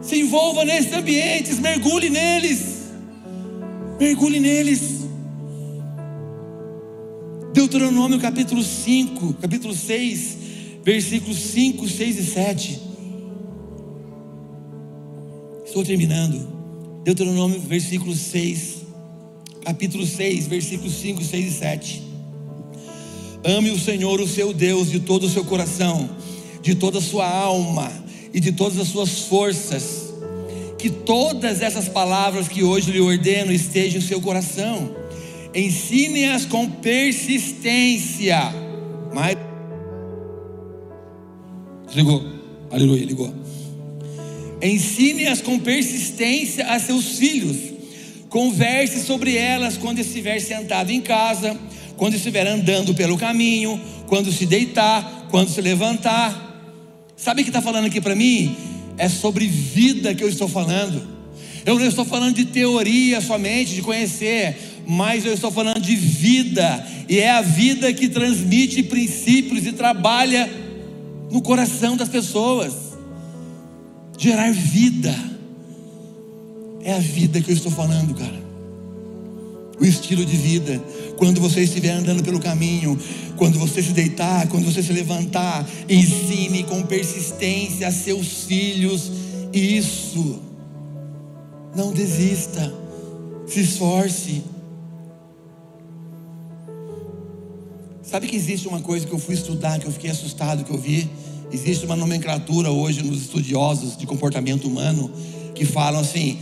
[0.02, 2.90] Se envolva nesses ambientes, mergulhe neles.
[3.98, 5.06] Mergulhe neles.
[7.54, 10.36] Deuteronômio capítulo 5, capítulo 6,
[10.84, 12.87] versículos 5, 6 e 7.
[15.68, 16.48] Estou terminando.
[17.04, 18.86] Deuteronômio, versículo 6,
[19.62, 22.02] capítulo 6, versículos 5, 6 e 7.
[23.44, 26.08] Ame o Senhor, o seu Deus, de todo o seu coração,
[26.62, 27.92] de toda a sua alma
[28.32, 30.10] e de todas as suas forças.
[30.78, 34.96] Que todas essas palavras que hoje lhe ordeno estejam em seu coração.
[35.54, 38.38] Ensine-as com persistência.
[39.12, 39.36] Mas
[41.94, 42.24] ligou.
[42.70, 43.37] Aleluia, ligou.
[44.60, 47.56] Ensine-as com persistência a seus filhos.
[48.28, 51.56] Converse sobre elas quando estiver sentado em casa,
[51.96, 56.46] quando estiver andando pelo caminho, quando se deitar, quando se levantar.
[57.16, 58.56] Sabe o que está falando aqui para mim?
[58.96, 61.06] É sobre vida que eu estou falando.
[61.64, 64.56] Eu não estou falando de teoria somente, de conhecer,
[64.86, 70.48] mas eu estou falando de vida, e é a vida que transmite princípios e trabalha
[71.30, 72.87] no coração das pessoas
[74.18, 75.14] gerar vida.
[76.82, 78.48] É a vida que eu estou falando, cara.
[79.80, 80.82] O estilo de vida.
[81.16, 82.98] Quando você estiver andando pelo caminho,
[83.36, 89.10] quando você se deitar, quando você se levantar, ensine com persistência a seus filhos
[89.52, 90.40] isso.
[91.74, 92.74] Não desista.
[93.46, 94.42] Se esforce.
[98.02, 100.78] Sabe que existe uma coisa que eu fui estudar, que eu fiquei assustado, que eu
[100.78, 101.08] vi?
[101.50, 105.10] Existe uma nomenclatura hoje nos estudiosos de comportamento humano
[105.54, 106.38] que falam assim: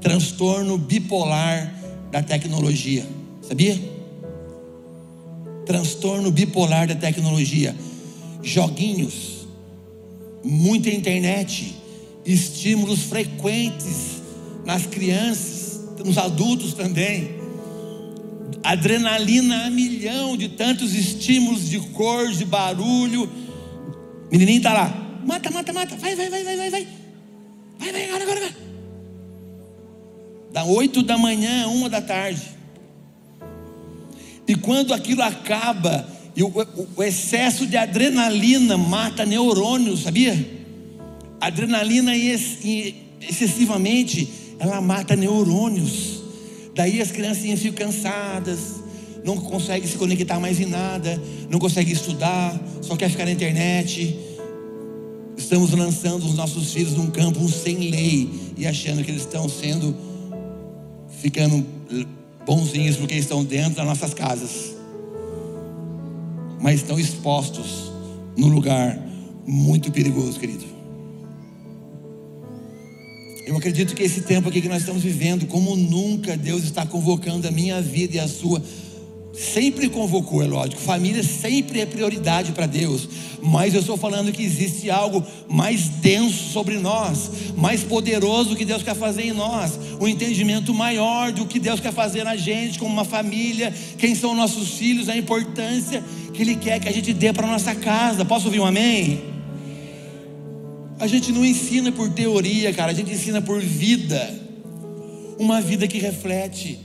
[0.00, 1.74] transtorno bipolar
[2.10, 3.06] da tecnologia.
[3.46, 3.78] Sabia?
[5.66, 7.76] Transtorno bipolar da tecnologia.
[8.42, 9.46] Joguinhos,
[10.42, 11.74] muita internet,
[12.24, 14.22] estímulos frequentes
[14.64, 17.42] nas crianças, nos adultos também.
[18.62, 23.28] Adrenalina a milhão de tantos estímulos de cor, de barulho
[24.30, 25.04] Menininho está lá.
[25.24, 25.96] Mata, mata, mata.
[25.96, 26.88] Vai, vai, vai, vai, vai, vai.
[27.78, 28.56] Vai, vai, agora, agora, agora.
[30.52, 32.54] Da oito da manhã, uma da tarde.
[34.46, 36.06] E quando aquilo acaba,
[36.36, 36.52] e o,
[36.96, 40.36] o, excesso de adrenalina mata neurônios, sabia?
[41.40, 46.22] Adrenalina excessivamente, ela mata neurônios.
[46.74, 48.83] Daí as criancinhas ficam cansadas,
[49.24, 54.18] não consegue se conectar mais em nada, não consegue estudar, só quer ficar na internet.
[55.34, 59.96] Estamos lançando os nossos filhos num campo sem lei e achando que eles estão sendo,
[61.22, 61.64] ficando
[62.44, 64.74] bonzinhos porque estão dentro das nossas casas,
[66.60, 67.90] mas estão expostos
[68.36, 69.02] num lugar
[69.46, 70.74] muito perigoso, querido.
[73.46, 77.46] Eu acredito que esse tempo aqui que nós estamos vivendo, como nunca Deus está convocando
[77.46, 78.62] a minha vida e a sua
[79.36, 80.80] Sempre convocou, é lógico.
[80.80, 83.08] Família sempre é prioridade para Deus.
[83.42, 88.82] Mas eu estou falando que existe algo mais denso sobre nós, mais poderoso que Deus
[88.82, 89.72] quer fazer em nós.
[90.00, 94.36] Um entendimento maior do que Deus quer fazer na gente, como uma família, quem são
[94.36, 98.24] nossos filhos, a importância que Ele quer que a gente dê para nossa casa.
[98.24, 99.20] Posso ouvir um amém?
[101.00, 104.42] A gente não ensina por teoria, cara, a gente ensina por vida.
[105.40, 106.78] Uma vida que reflete,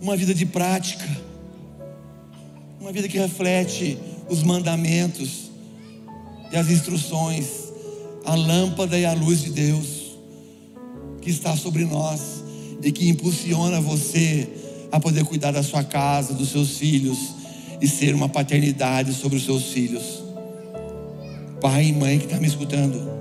[0.00, 1.27] uma vida de prática
[2.80, 3.98] uma vida que reflete
[4.28, 5.50] os mandamentos
[6.52, 7.72] e as instruções,
[8.24, 10.16] a lâmpada e a luz de Deus
[11.20, 12.44] que está sobre nós
[12.82, 14.48] e que impulsiona você
[14.92, 17.18] a poder cuidar da sua casa, dos seus filhos
[17.80, 20.22] e ser uma paternidade sobre os seus filhos.
[21.60, 23.18] Pai e mãe que está me escutando.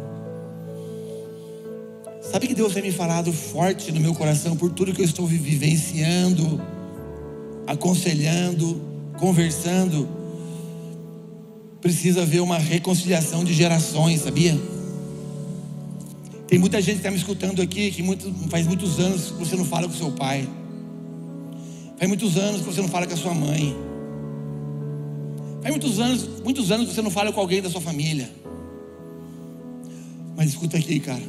[2.21, 5.25] Sabe que Deus tem me falado forte no meu coração por tudo que eu estou
[5.25, 6.61] vivenciando,
[7.65, 8.86] aconselhando,
[9.17, 10.07] conversando,
[11.81, 14.59] precisa haver uma reconciliação de gerações, sabia?
[16.47, 19.55] Tem muita gente que está me escutando aqui que muito, faz muitos anos que você
[19.55, 20.47] não fala com seu pai.
[21.97, 23.75] Faz muitos anos que você não fala com a sua mãe.
[25.61, 28.29] Faz muitos anos, muitos anos que você não fala com alguém da sua família.
[30.37, 31.23] Mas escuta aqui, cara.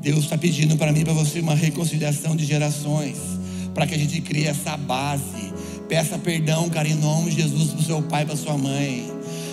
[0.00, 3.18] Deus está pedindo para mim e para você uma reconciliação de gerações.
[3.74, 5.52] Para que a gente crie essa base
[5.88, 9.10] Peça perdão, cara, em nome de Jesus, para o seu pai, para sua mãe.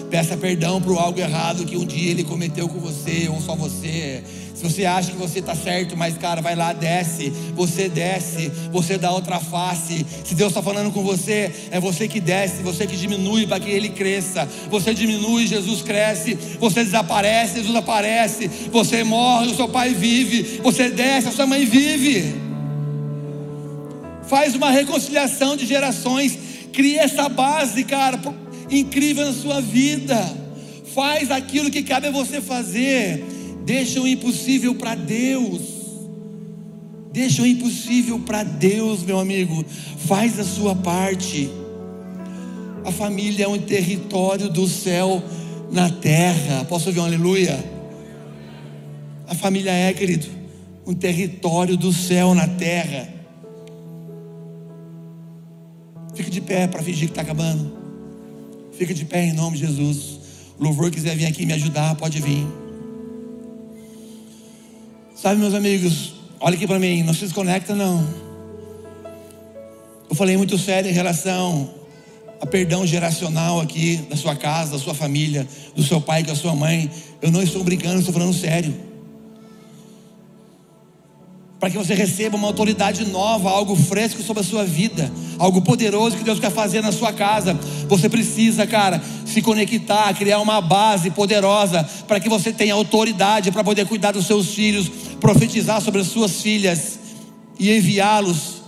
[0.09, 4.23] Peça perdão por algo errado que um dia ele cometeu com você, ou só você.
[4.53, 7.31] Se você acha que você está certo, mas cara, vai lá, desce.
[7.55, 10.05] Você desce, você dá outra face.
[10.23, 13.71] Se Deus está falando com você, é você que desce, você que diminui para que
[13.71, 14.47] Ele cresça.
[14.69, 16.37] Você diminui, Jesus cresce.
[16.59, 18.47] Você desaparece, Jesus aparece.
[18.71, 20.59] Você morre, o seu pai vive.
[20.61, 22.50] Você desce, a sua mãe vive.
[24.31, 26.39] Faz uma reconciliação de gerações.
[26.71, 28.17] Cria essa base, cara,
[28.69, 30.17] incrível na sua vida.
[30.95, 33.25] Faz aquilo que cabe a você fazer.
[33.65, 35.61] Deixa o impossível para Deus.
[37.11, 39.65] Deixa o impossível para Deus, meu amigo.
[40.07, 41.49] Faz a sua parte.
[42.85, 45.21] A família é um território do céu
[45.69, 46.63] na terra.
[46.69, 47.61] Posso ouvir um aleluia?
[49.27, 50.27] A família é, querido,
[50.87, 53.20] um território do céu na terra.
[56.13, 57.71] Fica de pé para fingir que está acabando.
[58.73, 60.19] Fica de pé em nome de Jesus.
[60.59, 62.45] O louvor quiser vir aqui me ajudar, pode vir.
[65.15, 68.07] Sabe, meus amigos, olha aqui para mim, não se desconecta não.
[70.09, 71.73] Eu falei muito sério em relação
[72.41, 76.35] a perdão geracional aqui da sua casa, da sua família, do seu pai com a
[76.35, 76.89] sua mãe.
[77.21, 78.90] Eu não estou brincando, estou falando sério
[81.61, 86.17] para que você receba uma autoridade nova, algo fresco sobre a sua vida, algo poderoso
[86.17, 87.53] que Deus quer fazer na sua casa.
[87.87, 93.63] Você precisa, cara, se conectar, criar uma base poderosa para que você tenha autoridade para
[93.63, 94.89] poder cuidar dos seus filhos,
[95.19, 96.97] profetizar sobre as suas filhas
[97.59, 98.63] e enviá-los.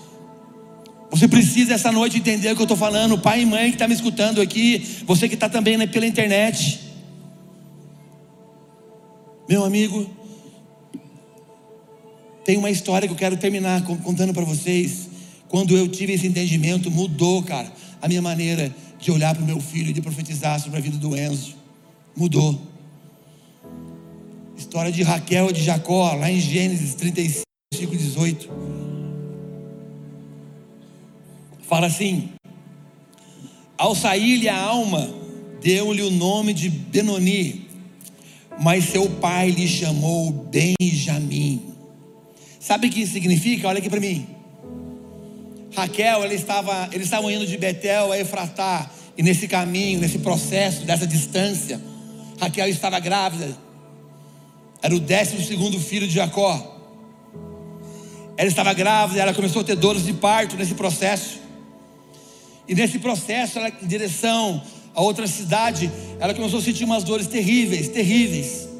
[1.09, 3.87] Você precisa essa noite entender o que eu estou falando, pai e mãe que está
[3.87, 6.79] me escutando aqui, você que está também pela internet.
[9.49, 10.07] Meu amigo,
[12.45, 15.09] tem uma história que eu quero terminar contando para vocês.
[15.47, 17.71] Quando eu tive esse entendimento, mudou, cara,
[18.01, 20.97] a minha maneira de olhar para o meu filho e de profetizar sobre a vida
[20.97, 21.55] do Enzo.
[22.15, 22.59] Mudou.
[24.57, 28.49] História de Raquel e de Jacó, lá em Gênesis 35, versículo 18.
[31.61, 32.29] Fala assim:
[33.77, 35.09] Ao sair-lhe a alma,
[35.61, 37.67] deu-lhe o nome de Benoni,
[38.59, 41.72] mas seu pai lhe chamou Benjamim
[42.63, 43.67] Sabe o que isso significa?
[43.67, 44.25] Olha aqui para mim.
[45.75, 50.85] Raquel, ela estava, eles estavam indo de Betel a Efratá, e nesse caminho, nesse processo,
[50.85, 51.81] dessa distância,
[52.39, 53.57] Raquel estava grávida.
[54.81, 56.79] Era o décimo segundo filho de Jacó.
[58.37, 61.39] Ela estava grávida, ela começou a ter dores de parto nesse processo.
[62.65, 64.63] E nesse processo, ela, em direção
[64.95, 68.72] a outra cidade, ela começou a sentir umas dores terríveis, terríveis.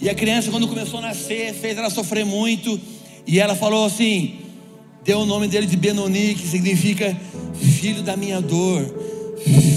[0.00, 2.78] E a criança, quando começou a nascer, fez ela sofrer muito.
[3.26, 4.40] E ela falou assim:
[5.04, 7.16] deu o nome dele de Benoni, que significa
[7.54, 8.84] filho da minha dor,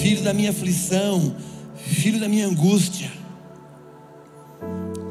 [0.02, 1.36] filho da minha aflição,
[1.76, 3.12] filho da minha angústia.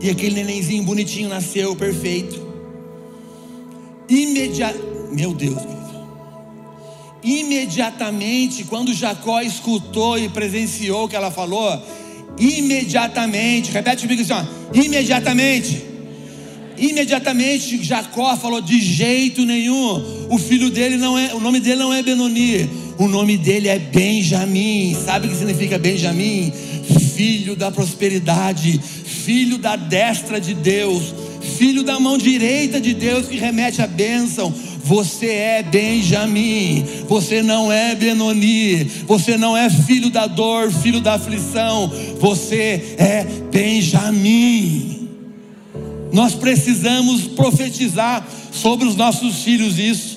[0.01, 2.47] E aquele nenenzinho bonitinho nasceu, perfeito.
[4.09, 5.63] Imediatamente, meu Deus,
[7.23, 11.83] imediatamente, quando Jacó escutou e presenciou o que ela falou,
[12.39, 15.83] imediatamente, repete comigo assim, ó, imediatamente,
[16.77, 21.93] imediatamente Jacó falou de jeito nenhum, o filho dele não é, o nome dele não
[21.93, 22.69] é Benoni,
[22.99, 26.53] o nome dele é Benjamim, sabe o que significa Benjamim?
[27.15, 31.15] Filho da prosperidade, filho da destra de Deus,
[31.57, 34.53] filho da mão direita de Deus que remete a bênção,
[34.89, 41.13] você é Benjamim, você não é Benoni, você não é filho da dor, filho da
[41.13, 43.23] aflição, você é
[43.53, 45.11] Benjamim.
[46.11, 50.17] Nós precisamos profetizar sobre os nossos filhos isso.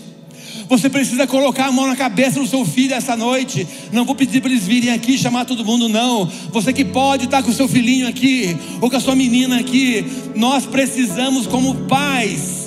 [0.69, 3.67] Você precisa colocar a mão na cabeça do seu filho essa noite.
[3.91, 6.31] Não vou pedir para eles virem aqui chamar todo mundo, não.
[6.49, 10.05] Você que pode estar com o seu filhinho aqui, ou com a sua menina aqui.
[10.33, 12.60] Nós precisamos, como pais,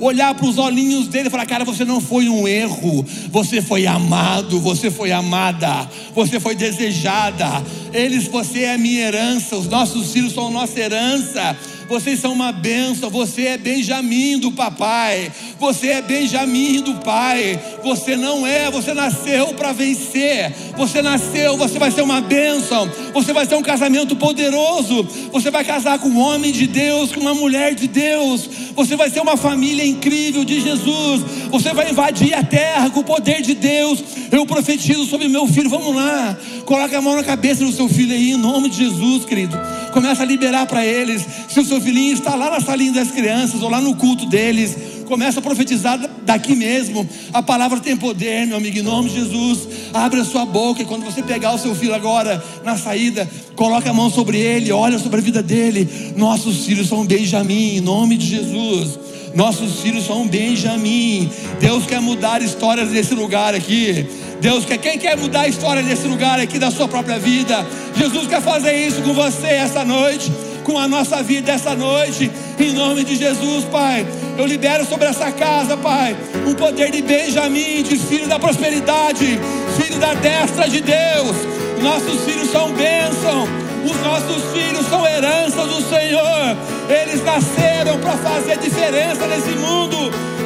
[0.00, 3.86] olhar para os olhinhos dele e falar: Cara, você não foi um erro, você foi
[3.86, 7.62] amado, você foi amada, você foi desejada.
[7.92, 11.56] Eles, você é minha herança, os nossos filhos são nossa herança
[11.90, 13.10] vocês são uma bênção.
[13.10, 15.30] Você é Benjamim do papai.
[15.58, 17.58] Você é Benjamim do pai.
[17.82, 20.54] Você não é, você nasceu para vencer.
[20.76, 22.88] Você nasceu, você vai ser uma bênção.
[23.12, 25.02] Você vai ter um casamento poderoso.
[25.32, 28.48] Você vai casar com um homem de Deus, com uma mulher de Deus.
[28.76, 31.22] Você vai ser uma família incrível de Jesus.
[31.50, 34.00] Você vai invadir a terra com o poder de Deus.
[34.30, 35.68] Eu profetizo sobre meu filho.
[35.68, 36.38] Vamos lá.
[36.64, 39.58] Coloca a mão na cabeça do seu filho aí, em nome de Jesus, querido.
[39.92, 41.26] Começa a liberar para eles.
[41.48, 44.76] Se o seu filhinho está lá na salinha das crianças ou lá no culto deles,
[45.10, 47.06] Começa a profetizar daqui mesmo.
[47.32, 48.78] A palavra tem poder, meu amigo.
[48.78, 50.82] Em nome de Jesus, abre a sua boca.
[50.82, 54.70] E quando você pegar o seu filho agora na saída, coloca a mão sobre ele,
[54.70, 56.14] olha sobre a vida dele.
[56.16, 59.00] Nossos filhos são Benjamim, em nome de Jesus.
[59.34, 61.28] Nossos filhos são Benjamim.
[61.58, 64.06] Deus quer mudar histórias desse lugar aqui.
[64.40, 67.66] Deus quer, quem quer mudar a história desse lugar aqui da sua própria vida?
[67.96, 70.30] Jesus quer fazer isso com você essa noite
[70.64, 74.06] com a nossa vida essa noite, em nome de Jesus, Pai.
[74.38, 79.38] Eu libero sobre essa casa, Pai, um poder de Benjamim, de filho da prosperidade,
[79.76, 81.36] filho da destra de Deus.
[81.82, 83.48] Nossos filhos são bênção,
[83.84, 86.56] os nossos filhos são herança do Senhor.
[86.88, 89.96] Eles nasceram para fazer diferença nesse mundo.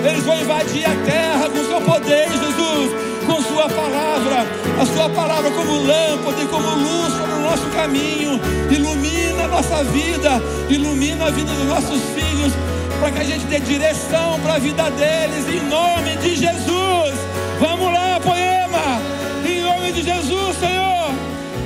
[0.06, 4.46] Eles vão invadir a terra com seu poder, Jesus, com sua palavra,
[4.80, 8.40] a sua palavra como lâmpada e como luz sobre o nosso caminho.
[8.70, 12.52] Ilumina a nossa vida, ilumina a vida dos nossos filhos,
[13.00, 17.14] para que a gente dê direção para a vida deles, em nome de Jesus.
[17.60, 19.00] Vamos lá, poema,
[19.46, 21.10] em nome de Jesus, Senhor.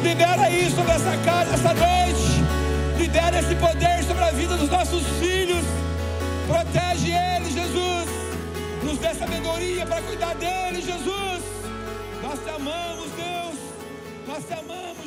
[0.03, 2.45] Libera isso sobre essa casa essa noite.
[2.99, 5.65] Libera esse poder sobre a vida dos nossos filhos.
[6.47, 8.18] Protege eles, Jesus.
[8.89, 11.43] Nos dê sabedoria para cuidar deles, Jesus.
[12.22, 13.59] Nós te amamos, Deus.
[14.26, 14.97] Nós te amamos.